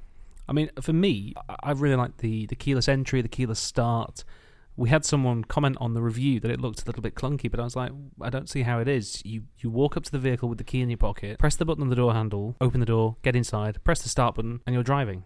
[0.48, 1.34] I mean, for me,
[1.64, 4.24] I- really like the the keyless entry, the keyless start.
[4.76, 7.60] We had someone comment on the review that it looked a little bit clunky, but
[7.60, 9.22] I was like, I don't see how it is.
[9.26, 11.66] You you walk up to the vehicle with the key in your pocket, press the
[11.66, 14.74] button on the door handle, open the door, get inside, press the start button, and
[14.74, 15.24] you're driving.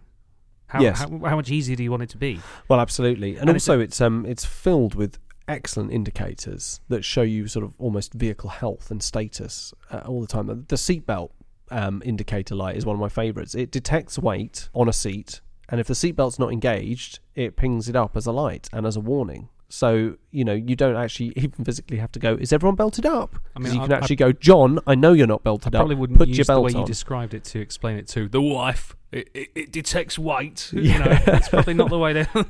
[0.68, 1.00] How, Yes.
[1.00, 2.40] how, how much easier do you want it to be?
[2.68, 7.20] Well, absolutely, and, And it's also it's um it's filled with excellent indicators that show
[7.22, 10.46] you sort of almost vehicle health and status uh, all the time.
[10.46, 11.30] The seatbelt
[11.72, 13.54] um, indicator light is one of my favourites.
[13.54, 17.96] It detects weight on a seat, and if the seatbelt's not engaged, it pings it
[17.96, 19.48] up as a light and as a warning.
[19.74, 22.34] So you know you don't actually even physically have to go.
[22.34, 23.34] Is everyone belted up?
[23.56, 24.78] I mean, you I- can I- actually go, John.
[24.86, 25.78] I know you're not I belted up.
[25.80, 28.28] probably wouldn't Put use your the belt way you described it to explain it to
[28.28, 28.94] the wife.
[29.12, 30.70] It, it, it detects weight.
[30.74, 30.98] You Yeah.
[30.98, 32.28] know, it's probably not the way to.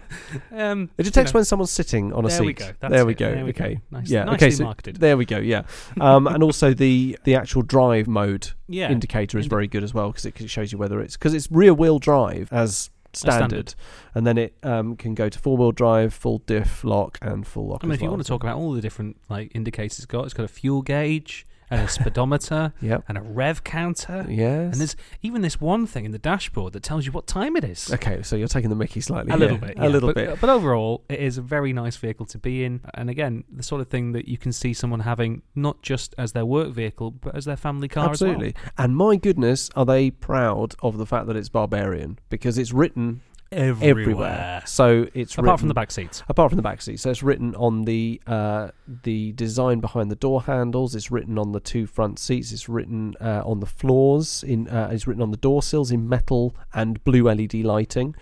[0.52, 1.38] um, It detects you know.
[1.38, 2.46] when someone's sitting on a There seat.
[2.46, 2.70] we go.
[2.88, 3.18] There we it.
[3.18, 3.30] go.
[3.34, 3.64] There we go.
[3.64, 3.80] okay.
[3.92, 4.24] Nice- yeah.
[4.24, 4.50] nicely okay.
[4.56, 4.96] So marketed.
[4.96, 5.38] there we go.
[5.38, 5.62] Yeah.
[6.00, 9.94] Um, and also the the actual drive mode yeah, indicator is Indi- very good as
[9.94, 13.74] well because it shows you whether it's because it's rear wheel drive as standard, standard.
[14.14, 17.68] and then it um, can go to four wheel drive, full diff lock, and full
[17.68, 17.82] lock.
[17.82, 20.24] I mean, if you want to talk about all the different like indicators it's got,
[20.24, 23.04] it's got a fuel gauge and a speedometer Yep.
[23.08, 24.26] and a rev counter.
[24.28, 24.72] Yes.
[24.72, 27.64] And there's even this one thing in the dashboard that tells you what time it
[27.64, 27.92] is.
[27.92, 29.32] okay, so you're taking the Mickey slightly.
[29.32, 30.28] A little bit, A little but, bit.
[30.30, 32.80] Uh, but overall, it is a very nice vehicle to be in.
[32.94, 36.32] And again, the sort of thing that you can see someone having not just as
[36.32, 38.54] their work vehicle, but as their family car Absolutely.
[38.76, 43.22] And my goodness, are they proud of the fact that it's Barbarian because it's written
[43.56, 43.76] well.
[43.82, 44.62] everywhere.
[44.66, 46.22] So it's Apart written, from the back seats.
[46.28, 48.68] apart from the back seats, So it's written on the uh,
[49.04, 50.94] the design behind the door handles.
[50.94, 52.52] It's written on the two front seats.
[52.52, 54.42] It's written uh, on the floors.
[54.42, 58.14] In uh, it's written on the door sills in metal and blue LED lighting.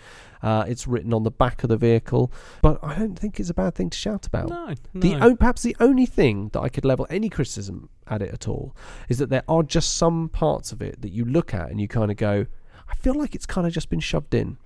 [0.43, 2.33] Uh, it's written on the back of the vehicle.
[2.63, 4.49] But I don't think it's a bad thing to shout about.
[4.49, 5.01] No, no.
[5.01, 8.49] The o- perhaps the only thing that I could level any criticism at it at
[8.49, 8.75] all
[9.11, 11.87] is that there are just some parts of it that you look at and you
[11.89, 12.47] kind of go,
[12.89, 14.57] I feel like it's kind of just been shoved in.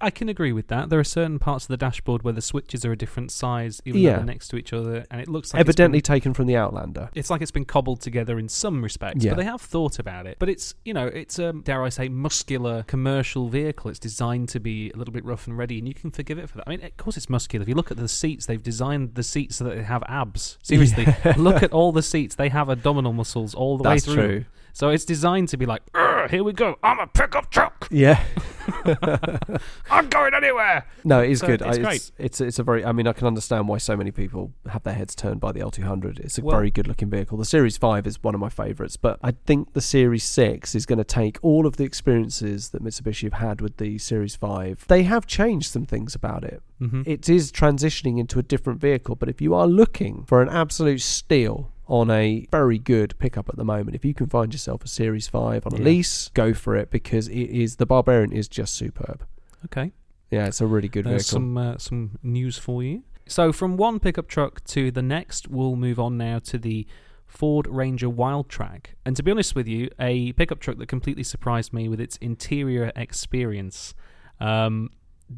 [0.00, 0.88] I can agree with that.
[0.88, 4.00] There are certain parts of the dashboard where the switches are a different size, even
[4.00, 4.10] Yeah.
[4.12, 6.46] though they're next to each other, and it looks like Evidently It's been, taken from
[6.46, 7.10] the Outlander.
[7.14, 9.32] it's like it's been cobbled together in some respects, Yeah.
[9.32, 10.36] but they have thought about it.
[10.38, 13.90] But it's you know it's a dare I say muscular commercial vehicle.
[13.90, 16.48] It's designed to be a little bit rough and ready, and you can forgive it
[16.48, 16.64] for that.
[16.66, 17.62] I mean, of course it's muscular.
[17.62, 20.58] If you look at the seats, they've designed the seats so that they have abs.
[20.62, 24.26] Seriously, look at all the seats; they have abdominal muscles all the That's way through.
[24.26, 24.44] true.
[24.72, 25.82] So it's designed to be like,
[26.30, 26.76] here we go.
[26.82, 27.88] I'm a pickup truck.
[27.90, 28.22] Yeah.
[29.90, 30.84] I'm going anywhere.
[31.04, 31.62] No, it is So good.
[31.62, 31.94] it's I- great.
[31.96, 32.84] It's, it's it's a very.
[32.84, 35.60] I mean, I can understand why so many people have their heads turned by the
[35.60, 36.20] L200.
[36.20, 37.38] It's a Well- very good looking vehicle.
[37.38, 40.86] The Series Five is one of my favourites, but I think the Series Six is
[40.86, 44.84] going to take all of the experiences that Mitsubishi have had with the Series Five.
[44.88, 46.62] They have changed some things about it.
[46.80, 47.02] Mm-hmm.
[47.06, 51.00] It is transitioning into a different vehicle, but if you are looking for an absolute
[51.02, 54.88] steal on a very good pickup at the moment, if you can find yourself a
[54.88, 55.84] Series 5 on a Yeah.
[55.84, 59.24] lease, go for it because it is the Barbarian is just superb.
[59.64, 59.92] Okay.
[60.30, 61.34] Yeah, it's a really good There's vehicle.
[61.46, 63.02] some uh, some news for you.
[63.26, 66.86] So from one pickup truck to the next, we'll move on now to the
[67.26, 68.86] Ford Ranger Wildtrak.
[69.04, 72.16] And to be honest with you, a pickup truck that completely surprised me with its
[72.18, 73.94] interior experience.
[74.40, 74.90] Um,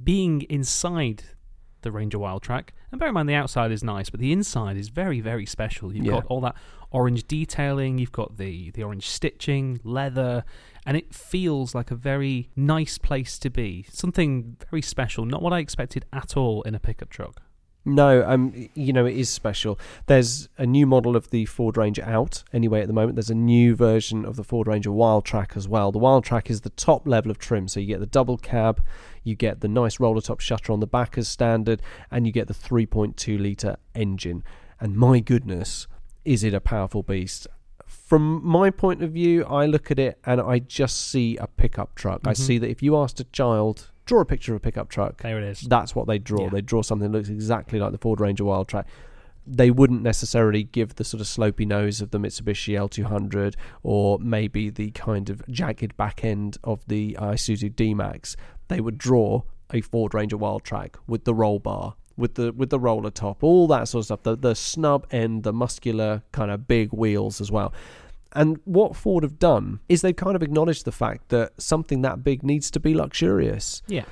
[0.05, 1.25] being inside
[1.83, 4.89] the Ranger Wildtrak, and bear in mind the outside is nice, but the inside is
[4.89, 5.93] very, very special.
[5.95, 6.13] You've Yeah.
[6.13, 6.55] got all that
[6.91, 10.45] orange detailing, you've got the, the orange stitching, leather,
[10.85, 13.87] and it feels like a very nice place to be.
[13.91, 17.41] Something very special, not what I expected at all in a pickup truck.
[17.85, 19.79] No, um, you know it is special.
[20.07, 23.17] There's a new model of the Ford Ranger out anyway at the moment.
[23.17, 25.91] There's a new version of the Ford Ranger Wildtrak as well.
[25.91, 28.83] The Wildtrak is the top level of trim, so you get the double cab,
[29.25, 32.47] you get the nice roller top shutter on the back as standard, and you get
[32.47, 34.45] the 3.2 liter engine.
[34.81, 35.89] And my goodness,
[36.25, 37.49] is it a powerful beast?
[37.85, 41.95] From my point of view, I look at it and I just see a pickup
[41.95, 42.21] truck.
[42.27, 42.37] I Mhm.
[42.37, 45.39] see that if you asked a child, draw a picture of a pickup truck, There
[45.39, 45.61] it is.
[45.63, 46.45] that's what they draw.
[46.45, 46.51] Yeah.
[46.51, 48.85] They draw something that looks exactly like the Ford Ranger Wildtrak.
[49.47, 54.71] They wouldn't necessarily give the sort of slopey nose of the Mitsubishi L200 or maybe
[54.71, 58.37] the kind of jagged back end of the uh, Isuzu D-Max.
[58.69, 62.79] They would draw a Ford Ranger Wildtrak with the roll bar, with the with the
[62.79, 64.23] roller top, all that sort of stuff.
[64.23, 67.73] The the snub end, the muscular kind of big wheels as well.
[68.35, 72.25] And what Ford have done is they've kind of acknowledged the fact that something that
[72.25, 73.83] big needs to be luxurious.
[73.87, 74.05] Yeah.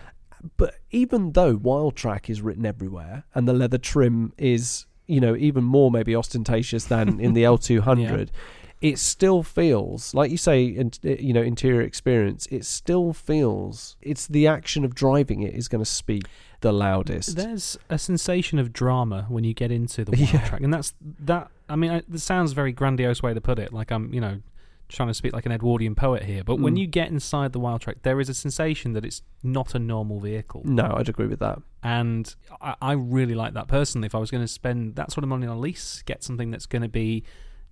[0.57, 5.65] But even though Wildtrak is written everywhere and the leather trim is, you know, even
[5.65, 8.29] more maybe ostentatious than in the L200,
[8.81, 14.27] it still feels, like you say, in, you know, interior experience, it still feels, it's
[14.27, 16.25] the action of driving it is going to speak
[16.63, 17.37] the loudest.
[17.37, 20.47] There's a sensation of drama when you get into the wild Yeah.
[20.49, 21.51] track, and that's that.
[21.69, 23.73] I mean, I, it sounds a very grandiose way to put it.
[23.73, 24.41] Like I'm, you know,
[24.89, 26.43] trying to speak like an Edwardian poet here.
[26.43, 26.79] But when Mm.
[26.81, 30.63] you get inside the Wildtrak, there is a sensation that it's not a normal vehicle,
[30.65, 31.61] no, I'd agree with that.
[31.83, 34.07] and I, I really like that personally.
[34.07, 36.51] If I was going to spend that sort of money on a lease, get something
[36.51, 37.23] that's going to be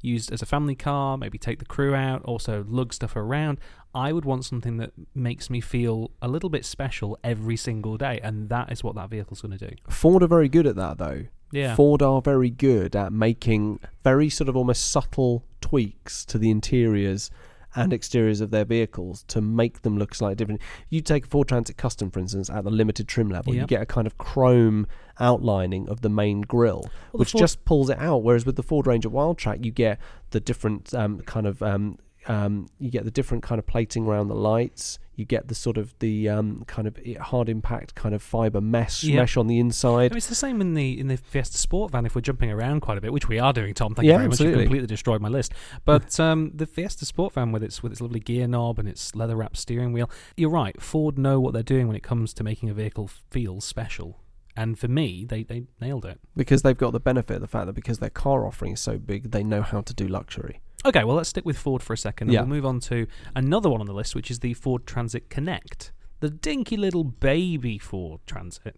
[0.01, 3.59] used as a family car, maybe take the crew out, also lug stuff around.
[3.95, 8.21] I would want something that makes me feel a little bit special every single day,
[8.23, 9.75] and that is what that vehicle's going to do.
[9.89, 11.25] Ford are very good at that, though.
[11.51, 11.75] Yeah.
[11.75, 17.31] Ford are very good at making very sort of almost subtle tweaks to the interiors
[17.75, 20.61] and exteriors of their vehicles to make them look slightly different.
[20.89, 23.83] You take a Ford Transit Custom, for instance, at the limited trim level, you get
[23.83, 24.87] a kind of chrome
[25.21, 28.23] outlining of the main grille, Well, which Ford- just pulls it out.
[28.23, 29.99] Whereas with the Ford Ranger Wildtrak, you get
[30.31, 34.29] the different um, kind of um, um, you get the different kind of plating around
[34.29, 34.99] the lights.
[35.19, 39.03] You get the sort of the um, kind of hard impact kind of fiber mesh
[39.03, 39.17] Yeah.
[39.17, 40.13] mesh on the I inside.
[40.13, 42.07] mean, it's the same in the in the Fiesta Sport van.
[42.07, 43.95] If we're jumping around quite a bit, which we are doing, Tom.
[43.95, 44.35] Thank Yeah, you very much.
[44.35, 44.61] absolutely.
[44.61, 45.53] You completely destroyed my list.
[45.85, 49.15] But um, the Fiesta Sport van with its with its lovely gear knob and its
[49.17, 50.09] leather wrapped steering wheel.
[50.37, 50.81] You're right.
[50.81, 54.21] Ford know what they're doing when it comes to making a vehicle feel special.
[54.57, 56.19] And for me, they, they nailed it.
[56.37, 58.99] because they've got the benefit of the fact that because their car offering is so
[58.99, 60.61] big, they know how to do luxury.
[60.89, 62.41] Okay, well, let's stick with Ford for a second, and Yeah.
[62.41, 65.93] we'll move on to another one on the list, which is the Ford Transit Connect,
[66.21, 68.75] the dinky little baby Ford Transit.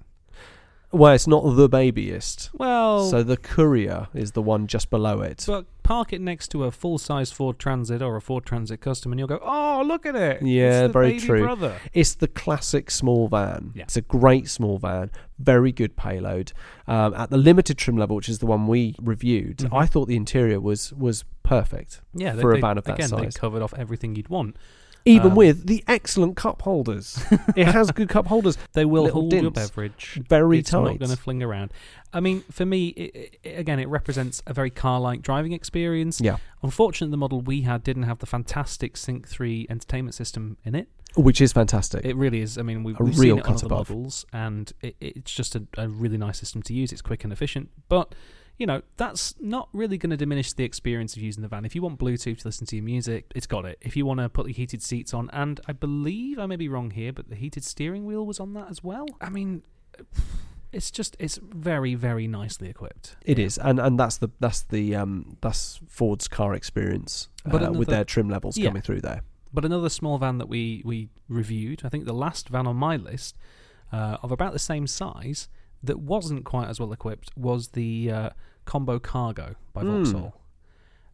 [0.93, 2.51] Well, it's not the babyest.
[2.53, 5.45] Well, So the Courier is the one just below it.
[5.47, 9.19] But park it next to a full-size Ford Transit or a Ford Transit Custom, and
[9.19, 10.43] you'll go, "Oh, look at it!
[10.43, 11.43] Yeah, It's the very baby true.
[11.43, 11.77] Brother.
[11.93, 13.71] It's the classic small van.
[13.75, 13.85] Yeah.
[13.85, 16.53] It's a great small van, very good payload.
[16.89, 19.77] Um, at the limited trim level, which is the one we reviewed, Mhm.
[19.77, 22.01] I thought the interior was was perfect.
[22.15, 24.57] Yeah, they, For a they- van of that again, they covered off everything you'd want.
[25.05, 27.23] Even Um, with the excellent cup holders.
[27.57, 28.59] it has good cup holders.
[28.73, 30.21] They will little hold your beverage.
[30.29, 30.83] Very it's tight.
[30.85, 31.73] not going to fling around.
[32.13, 36.21] I mean, for me, it, it, again, it represents a very car-like driving experience.
[36.21, 36.37] Yeah.
[36.63, 40.89] Unfortunately, the model we had didn't have the fantastic Sync 3 entertainment system in it.
[41.17, 42.05] Which is fantastic.
[42.05, 42.57] It really is.
[42.59, 43.91] I mean, we've, A we've real seen it on other above.
[43.91, 46.93] models, and it, it's just a, a really nice system to use.
[46.93, 48.15] It's quick and efficient, but
[48.61, 51.65] you know that's not really going to diminish the experience of using the van.
[51.65, 53.79] If you want Bluetooth to listen to your music, it's got it.
[53.81, 56.69] If you want to put the heated seats on, and I believe I may be
[56.69, 59.07] wrong here, but the heated steering wheel was on that as well.
[59.19, 59.63] I mean,
[60.73, 63.17] it's just it's very very nicely equipped.
[63.25, 67.73] It is, and and that's the that's the um that's Ford's car experience But uh,
[67.73, 68.67] with their trim levels Yeah.
[68.67, 69.23] coming through there.
[69.55, 72.97] But another small van that we we reviewed, I think the last van on my
[72.97, 73.39] list
[73.91, 75.49] uh, of about the same size
[75.83, 78.31] that wasn't quite as well equipped was the uh,
[78.65, 80.05] Combo Cargo by Mm.
[80.05, 80.35] Vauxhall.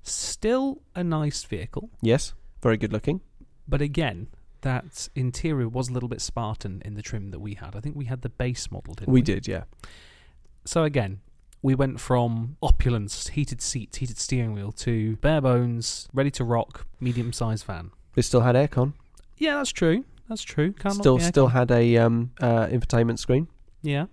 [0.03, 2.33] Still a nice vehicle, Yes,
[2.63, 3.21] very good looking.
[3.67, 4.29] but again,
[4.61, 7.75] that interior was a little bit Spartan in the trim that we had.
[7.77, 9.15] I think we had the base model, didn't we?
[9.21, 9.65] We did, yeah.
[10.65, 11.21] So again,
[11.63, 16.87] we went from opulence, heated seats, heated steering wheel to bare bones, ready to rock,
[17.01, 17.91] medium sized van.
[18.15, 18.95] It still had aircon.
[19.39, 20.05] Yeah, that's true.
[20.29, 20.73] That's true.
[20.73, 23.49] Can't knock Still, the still had a um uh infotainment screen.
[23.83, 24.07] Yeah.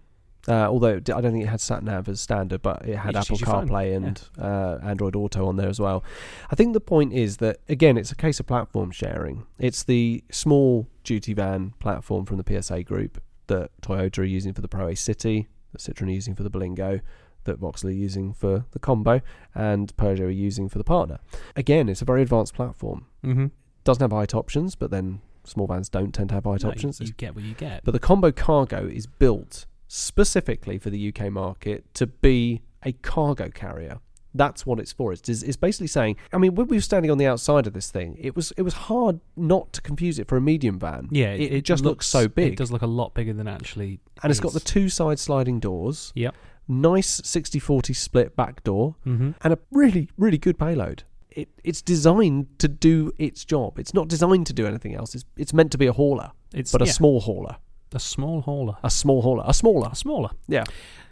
[0.47, 3.19] Uh, although I don't think it had sat nav as standard, but it had You
[3.21, 6.03] Apple CarPlay and uh, Android Auto on there as well.
[6.51, 9.45] I think the point is that again, it's a case of platform sharing.
[9.57, 14.61] It's the small duty van platform from the PSA group that Toyota are using for
[14.61, 17.01] the Proace City, that Citroen are using for the Berlingo,
[17.45, 19.21] that Vauxhall are using for the Combo,
[19.55, 21.19] and Peugeot are using for the Partner.
[21.55, 23.05] Again, it's a very advanced platform.
[23.23, 23.47] Mm-hmm.
[23.83, 26.99] Doesn't have height options, but then small vans don't tend to have height No, options.
[26.99, 27.83] You, you get what you get.
[27.83, 33.49] But the Combo Cargo is built specifically for the UK market to be a cargo
[33.49, 33.99] carrier.
[34.35, 35.13] That's what it's for.
[35.13, 36.15] It's, it's basically saying.
[36.33, 38.63] I mean, when we were standing on the outside of this thing, it was it
[38.63, 41.07] was hard not to confuse it for a medium van.
[41.11, 43.99] yeah, it, just looks, so big, It does look a lot bigger than actually.
[44.23, 46.11] and it's got the two side sliding doors.
[46.15, 46.33] Yep.
[46.67, 49.31] Nice 60-40 split back door, Mm-hmm.
[49.43, 51.03] and a really really good payload.
[51.29, 53.77] It, it's designed to do its job.
[53.77, 55.13] It's not designed to do anything else.
[55.13, 57.57] It's it's meant to be a hauler, It's but a yeah, small hauler,
[57.95, 59.89] a small hauler, a small hauler, a smaller.
[59.91, 60.29] a smaller.
[60.47, 60.63] Yeah.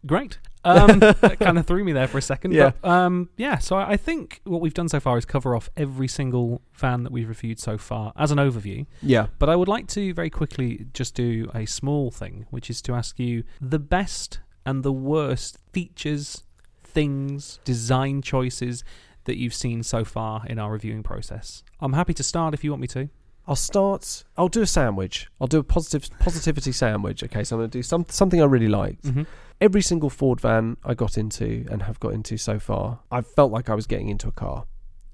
[0.05, 0.39] Great.
[0.63, 2.53] Um, that kind of threw me there for a second.
[2.53, 2.73] Yeah.
[2.81, 3.57] But, um, yeah.
[3.57, 7.11] So I think what we've done so far is cover off every single van that
[7.11, 8.85] we've reviewed so far as an overview.
[9.01, 9.25] Yeah.
[9.39, 12.93] But I would like to very quickly just do a small thing, which is to
[12.93, 16.43] ask you the best and the worst features,
[16.83, 18.83] things, design choices
[19.25, 21.63] that you've seen so far in our reviewing process.
[21.79, 23.09] I'm happy to start if you want me to.
[23.47, 24.23] I'll start.
[24.37, 25.27] I'll do a sandwich.
[25.39, 27.23] I'll do a positive positivity sandwich.
[27.23, 29.03] Okay, so I'm going to do some something I really liked.
[29.03, 29.23] Mm-hmm.
[29.59, 33.51] Every single Ford van I got into and have got into so far, I felt
[33.51, 34.65] like I was getting into a car.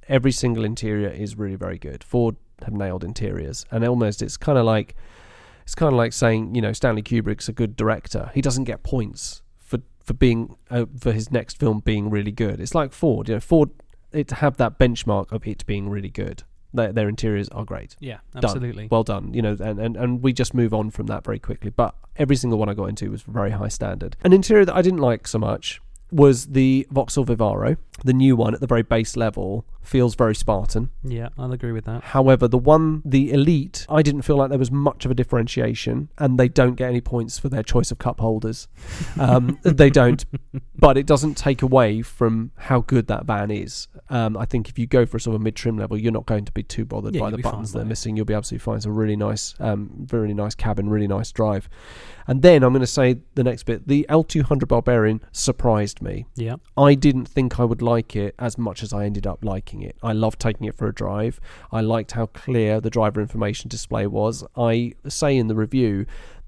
[0.08, 2.04] Every single interior is really very good.
[2.04, 4.96] Ford have nailed interiors, and almost it's kind of like
[5.64, 8.32] it's kind of like saying you know Stanley Kubrick's a good director.
[8.34, 12.60] He doesn't get points for for being uh, for his next film being really good.
[12.60, 13.30] It's like Ford.
[13.30, 13.70] You know, Ford
[14.12, 16.44] it to have that benchmark of it being really good.
[16.78, 18.46] Their, their interiors are great Yeah, Done.
[18.46, 18.88] absolutely.
[18.90, 21.70] well done you know and, and and we just move on from that very quickly
[21.70, 24.82] but every single one i got into was very high standard an interior that i
[24.82, 29.18] didn't like so much was the vauxhall vivaro the new one at the very base
[29.18, 32.04] level feels very spartan yeah, I'll agree with that.
[32.04, 36.10] however the one the elite i didn't feel like there was much of a differentiation
[36.18, 38.68] and they don't get any points for their choice of cup holders
[39.20, 40.26] um, they don't
[40.78, 43.88] but it doesn't take away from how good that van is.
[44.10, 46.26] Um, I think if you go for a sort of mid trim level, you're not
[46.26, 48.16] going to be too bothered Yeah, by the buttons they're missing.
[48.16, 48.78] You'll be absolutely fine.
[48.78, 51.68] It's a really nice, um, very nice cabin, really nice drive.
[52.28, 56.26] And then I'm going to say the next bit: the L200 Barbarian surprised me.
[56.36, 59.77] Yeah, I didn't think I would like it as much as I ended up liking
[59.82, 59.98] it.
[60.04, 61.40] I loved taking it for a drive.
[61.72, 64.44] I liked how clear the driver information display was.
[64.56, 66.06] I say in the review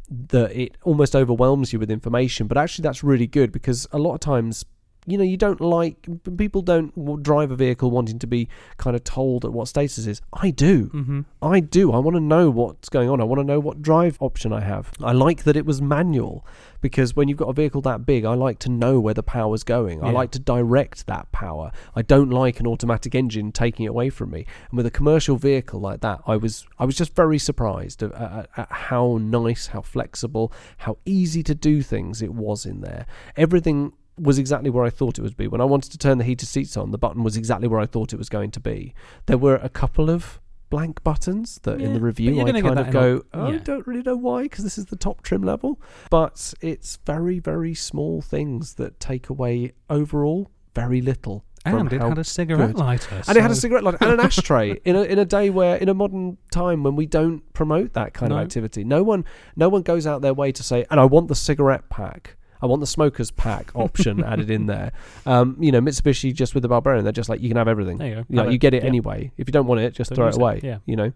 [0.09, 4.15] that it almost overwhelms you with information, but actually that's really good because a lot
[4.15, 4.65] of times
[5.05, 6.07] you know you don't like
[6.37, 10.21] people don't drive a vehicle wanting to be kind of told at what status is.
[10.33, 11.21] i do mm-hmm.
[11.41, 11.93] I do.
[11.93, 13.21] I want to know what's going on.
[13.21, 14.91] I want to know what drive option I have.
[15.01, 16.45] I like that it was manual
[16.81, 19.63] because when you've got a vehicle that big, I like to know where the power's
[19.63, 20.03] going.
[20.03, 21.71] I like to direct that power.
[21.95, 24.45] I don't like an automatic engine taking it away from me.
[24.69, 28.13] And with a commercial vehicle like that, I was I was just very surprised at,
[28.13, 33.05] at, at how nice, how flexible, how easy to do things it was in there.
[33.37, 35.47] Everything was exactly where I thought it would be.
[35.47, 37.85] When I wanted to turn the heated seats on, the button was exactly where I
[37.85, 38.93] thought it was going to be.
[39.27, 42.87] There were a couple of blank buttons that in the review I kind of in
[42.89, 45.81] a- go, "Oh, I don't really know why because this is the top trim level.
[46.11, 51.43] But it's very, very small things that take away overall very little.
[51.65, 52.77] And it had a cigarette good.
[52.79, 53.21] lighter.
[53.27, 55.75] and it had a cigarette lighter and an ashtray in a in a day where
[55.75, 58.37] in a modern time when we don't promote that kind No.
[58.37, 58.83] of activity.
[58.85, 59.25] No one
[59.57, 62.37] no one goes out their way to say, and I want the cigarette pack.
[62.61, 64.91] I want the smokers pack option added in there.
[65.25, 67.97] Um, you know, Mitsubishi just with the Barbarian, they're just like you can have everything.
[67.97, 68.25] There you go.
[68.29, 68.87] You, know, you get it Yeah.
[68.89, 69.31] anyway.
[69.37, 70.35] If you don't want it, just Don't throw it it.
[70.37, 70.59] away.
[70.63, 70.79] Yeah.
[70.85, 71.11] You know.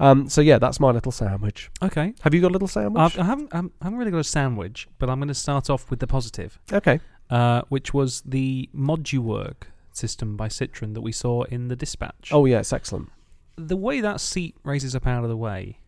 [0.00, 1.70] Um, so yeah, that's my little sandwich.
[1.82, 2.14] Okay.
[2.22, 3.00] Have you got a little sandwich?
[3.00, 3.54] I've, I haven't.
[3.54, 6.06] I'm- I haven't really got a sandwich, but I'm going to start off with the
[6.06, 7.00] positive, okay.
[7.30, 12.30] uh, which was the Moduwork system by Citroen that we saw in the Dispatch.
[12.32, 13.10] Oh yeah, it's excellent.
[13.56, 15.78] the way that seat raises up out of the way.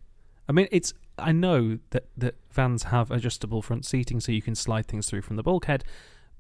[0.49, 0.93] I mean, it's.
[1.19, 5.23] I know that that vans have adjustable front seating, so you can slide things through
[5.23, 5.85] from the bulkhead,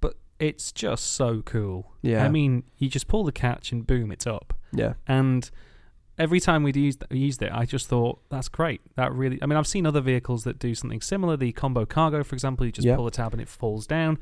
[0.01, 1.93] but it's just so cool.
[2.03, 2.25] Yeah.
[2.25, 4.55] I mean, you just pull the catch and boom, it's up.
[4.73, 4.95] Yeah.
[5.07, 5.51] And
[6.19, 8.81] every time we'd used used it, I just thought that's great.
[8.97, 9.39] That really.
[9.43, 11.37] I mean, I've seen other vehicles that do something similar.
[11.37, 12.97] The combo cargo, for example, you just Yeah.
[12.97, 14.19] pull the tab and it falls down.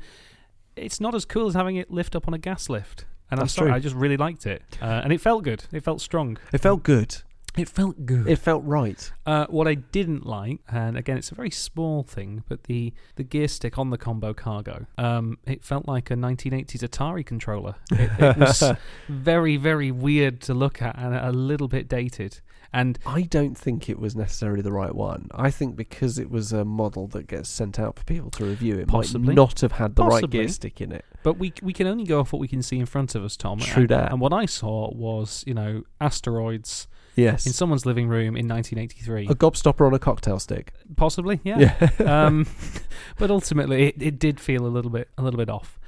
[0.75, 3.05] It's not as cool as having it lift up on a gas lift.
[3.29, 3.75] And I'm sorry, true.
[3.75, 5.65] I just really liked it, uh, and it felt good.
[5.73, 6.37] It felt strong.
[6.53, 7.17] It felt good.
[7.57, 8.27] It felt good.
[8.27, 9.11] It felt right.
[9.25, 13.23] Uh, what I didn't like, and again, it's a very small thing, but the, the
[13.23, 17.75] gear stick on the combo cargo, um, it felt like a 1980s Atari controller.
[17.91, 18.63] It, it was
[19.07, 22.39] very, very weird to look at and a little bit dated.
[22.73, 25.29] And I don't think it was necessarily the right one.
[25.33, 28.77] I think because it was a model that gets sent out for people to review,
[28.77, 29.27] it Possibly.
[29.27, 31.05] might not have had the right gear stick in it.
[31.23, 33.37] but we we can only go off what we can see in front of us,
[33.37, 33.59] Tom.
[33.59, 34.11] True and, that.
[34.11, 36.87] And what I saw was, you know, asteroids
[37.17, 37.47] Yes.
[37.47, 39.27] in someone's living room in 1983.
[39.27, 40.73] a gobstopper on a cocktail stick.
[40.95, 41.75] Possibly, yeah.
[41.99, 42.25] Yeah.
[42.25, 42.45] um,
[43.17, 45.79] but ultimately, it, it did feel a little bit a little bit off.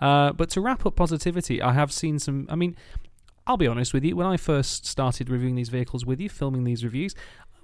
[0.00, 2.46] Uh, but to wrap up positivity, I have seen some.
[2.48, 2.76] I mean,
[3.46, 4.16] I'll be honest with you.
[4.16, 7.14] When I first started reviewing these vehicles with you, filming these reviews,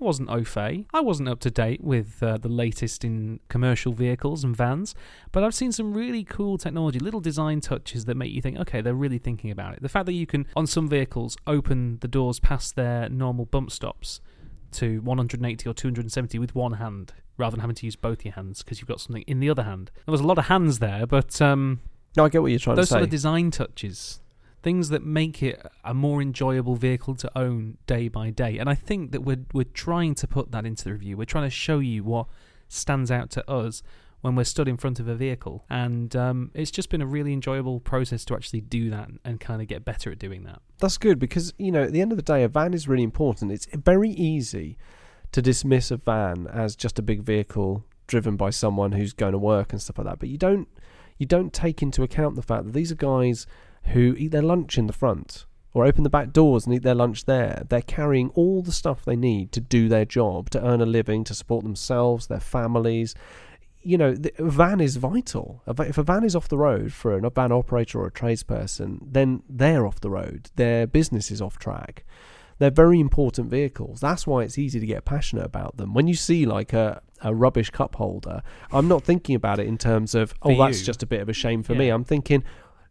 [0.02, 0.84] I wasn't au fait.
[0.92, 4.96] I wasn't up to date with uh, the latest in commercial vehicles and vans.
[5.30, 8.80] But I've seen some really cool technology, little design touches that make you think, okay,
[8.80, 9.82] they're really thinking about it.
[9.82, 13.70] The fact that you can, on some vehicles, open the doors past their normal bump
[13.70, 14.20] stops
[14.72, 18.64] to 180 or 270 with one hand rather than having to use both your hands
[18.64, 19.92] because you've got something in the other hand.
[20.04, 21.80] There was a lot of hands there, but um,
[22.16, 22.94] no, I get what you're trying those to say.
[22.94, 24.20] Those sort of design touches,
[24.62, 28.58] things that make it a more enjoyable vehicle to own day by day.
[28.58, 31.16] And I think that we're we're trying to put that into the review.
[31.16, 32.26] We're trying to show you what
[32.68, 33.82] stands out to us
[34.20, 37.32] when we're stood in front of a vehicle, and um, it's just been a really
[37.32, 40.62] enjoyable process to actually do that and kind of get better at doing that.
[40.78, 43.02] That's good because you know at the end of the day, a van is really
[43.02, 43.50] important.
[43.50, 44.78] It's very easy
[45.32, 49.38] to dismiss a van as just a big vehicle driven by someone who's going to
[49.38, 50.18] work and stuff like that.
[50.20, 50.68] But you don't
[51.18, 53.46] you don't take into account the fact that these are guys
[53.86, 56.94] who eat their lunch in the front or open the back doors and eat their
[56.94, 57.64] lunch there.
[57.68, 61.24] They're carrying all the stuff they need to do their job, to earn a living,
[61.24, 63.14] to support themselves, their families.
[63.82, 65.62] You know, the, a van is vital.
[65.66, 68.98] If a van is off the road for an- a van operator or a tradesperson,
[69.02, 70.50] then they're off the road.
[70.56, 72.04] Their business is off track.
[72.58, 73.98] They're very important vehicles.
[74.00, 75.94] That's why it's easy to get passionate about them.
[75.94, 79.78] When you see like a, a rubbish cup holder, I'm not thinking about it in
[79.78, 80.86] terms of, oh, For that's you.
[80.86, 81.88] just a bit of a shame for me.
[81.88, 82.44] I'm thinking,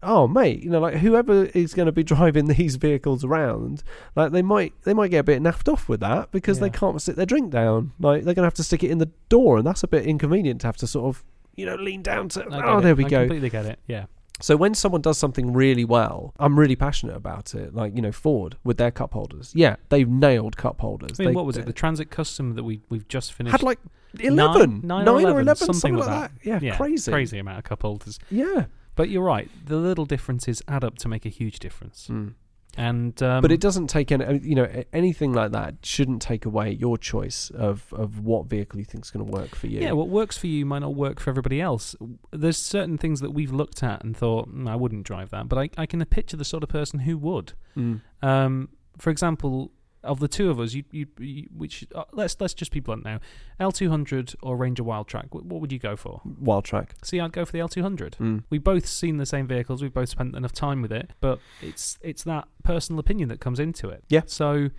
[0.04, 3.84] oh mate, you know, like whoever is going to be driving these vehicles around,
[4.16, 7.02] like they might they might get a bit naffed off with that because they can't
[7.02, 7.91] sit their drink down.
[7.99, 10.06] Like they're going to have to stick it in the door, and that's a bit
[10.06, 11.24] inconvenient to have to sort of
[11.56, 12.45] you know lean down to.
[12.66, 12.82] Oh, it.
[12.82, 13.20] there we I go.
[13.22, 13.80] completely get it.
[13.88, 14.06] Yeah.
[14.39, 17.76] So when someone does something really well, I'm really passionate about it.
[17.76, 19.52] Like you know, Ford with their cup holders.
[19.54, 21.20] Yeah, they've nailed cup holders.
[21.20, 21.68] I mean, They- what was it?
[21.68, 23.78] The Transit Custom that we we've just finished had like
[24.20, 26.45] 11, nine, nine or or 11, 11, something, something like like that.
[26.45, 27.12] Yeah, Yeah, crazy.
[27.12, 28.18] crazy amount of cup holders.
[28.32, 28.66] Yeah.
[28.95, 29.49] But you're right.
[29.65, 32.07] The little differences add up to make a huge difference.
[32.09, 32.33] Mm.
[32.77, 36.71] And um, but it doesn't take any, you know, anything like that shouldn't take away
[36.71, 39.81] your choice of, of what vehicle you think is going to work for you.
[39.81, 41.95] Yeah, what works for you might not work for everybody else.
[42.31, 45.57] There's certain things that we've looked at and thought, "Mm, I wouldn't drive that, but
[45.57, 47.53] I, I can picture the sort of person who would.
[47.75, 48.01] Mm.
[48.21, 49.73] Um, for example,
[50.04, 53.04] of the two of us, you, you, you which uh, let's let's just be blunt
[53.04, 53.20] now,
[53.60, 56.22] L200 or Ranger Wildtrak, wh- what would you go for?
[56.26, 56.89] Wildtrak.
[57.04, 58.16] See, I'd go for the L200.
[58.18, 58.43] Mm.
[58.49, 59.82] We've both seen the same vehicles.
[59.82, 63.60] We've both spent enough time with it, but it's it's that personal opinion that comes
[63.60, 64.04] into it.
[64.10, 64.22] Yeah.
[64.26, 64.70] So,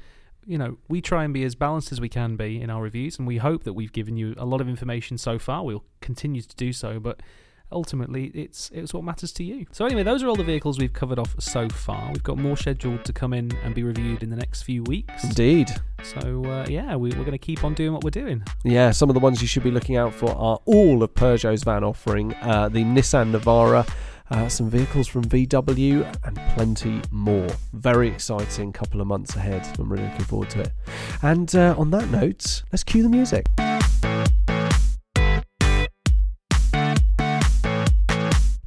[0.45, 3.19] you know, we try and be as balanced as we can be in our reviews,
[3.19, 5.65] and we hope that we've given you a lot of information so far.
[5.65, 7.21] We'll continue to do so, but
[7.73, 9.67] ultimately, it's it's what matters to you.
[9.73, 12.11] So anyway, those are all the vehicles we've covered off so far.
[12.13, 15.25] We've got more scheduled to come in and be reviewed in the next few weeks.
[15.25, 15.71] Indeed.
[16.03, 18.43] So uh, yeah, we, we're going to keep on doing what we're doing.
[18.65, 21.65] Yeah, some of the ones you should be looking out for are all of Peugeot's
[21.65, 23.89] van offering, uh, the Nissan Navara,
[24.31, 27.49] uh, some vehicles from VW, and plenty more.
[27.73, 29.67] Very exciting couple of months ahead.
[29.79, 30.73] I'm really looking forward to it.
[31.23, 33.47] And uh, on that note, let's cue the music.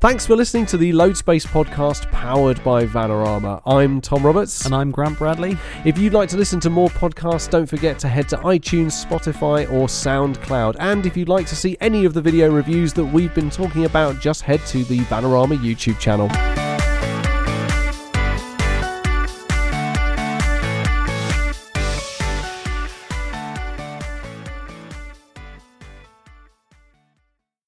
[0.05, 3.59] Thanks for listening to the Load Space podcast powered by Vanarama.
[3.65, 4.63] I'm Tom Roberts.
[4.63, 5.57] And I'm Grant Bradley.
[5.83, 9.67] If you'd like to listen to more podcasts, don't forget to head to iTunes, Spotify,
[9.71, 10.75] or SoundCloud.
[10.79, 13.85] And if you'd like to see any of the video reviews that we've been talking
[13.85, 16.29] about, just head to the Vanarama YouTube channel.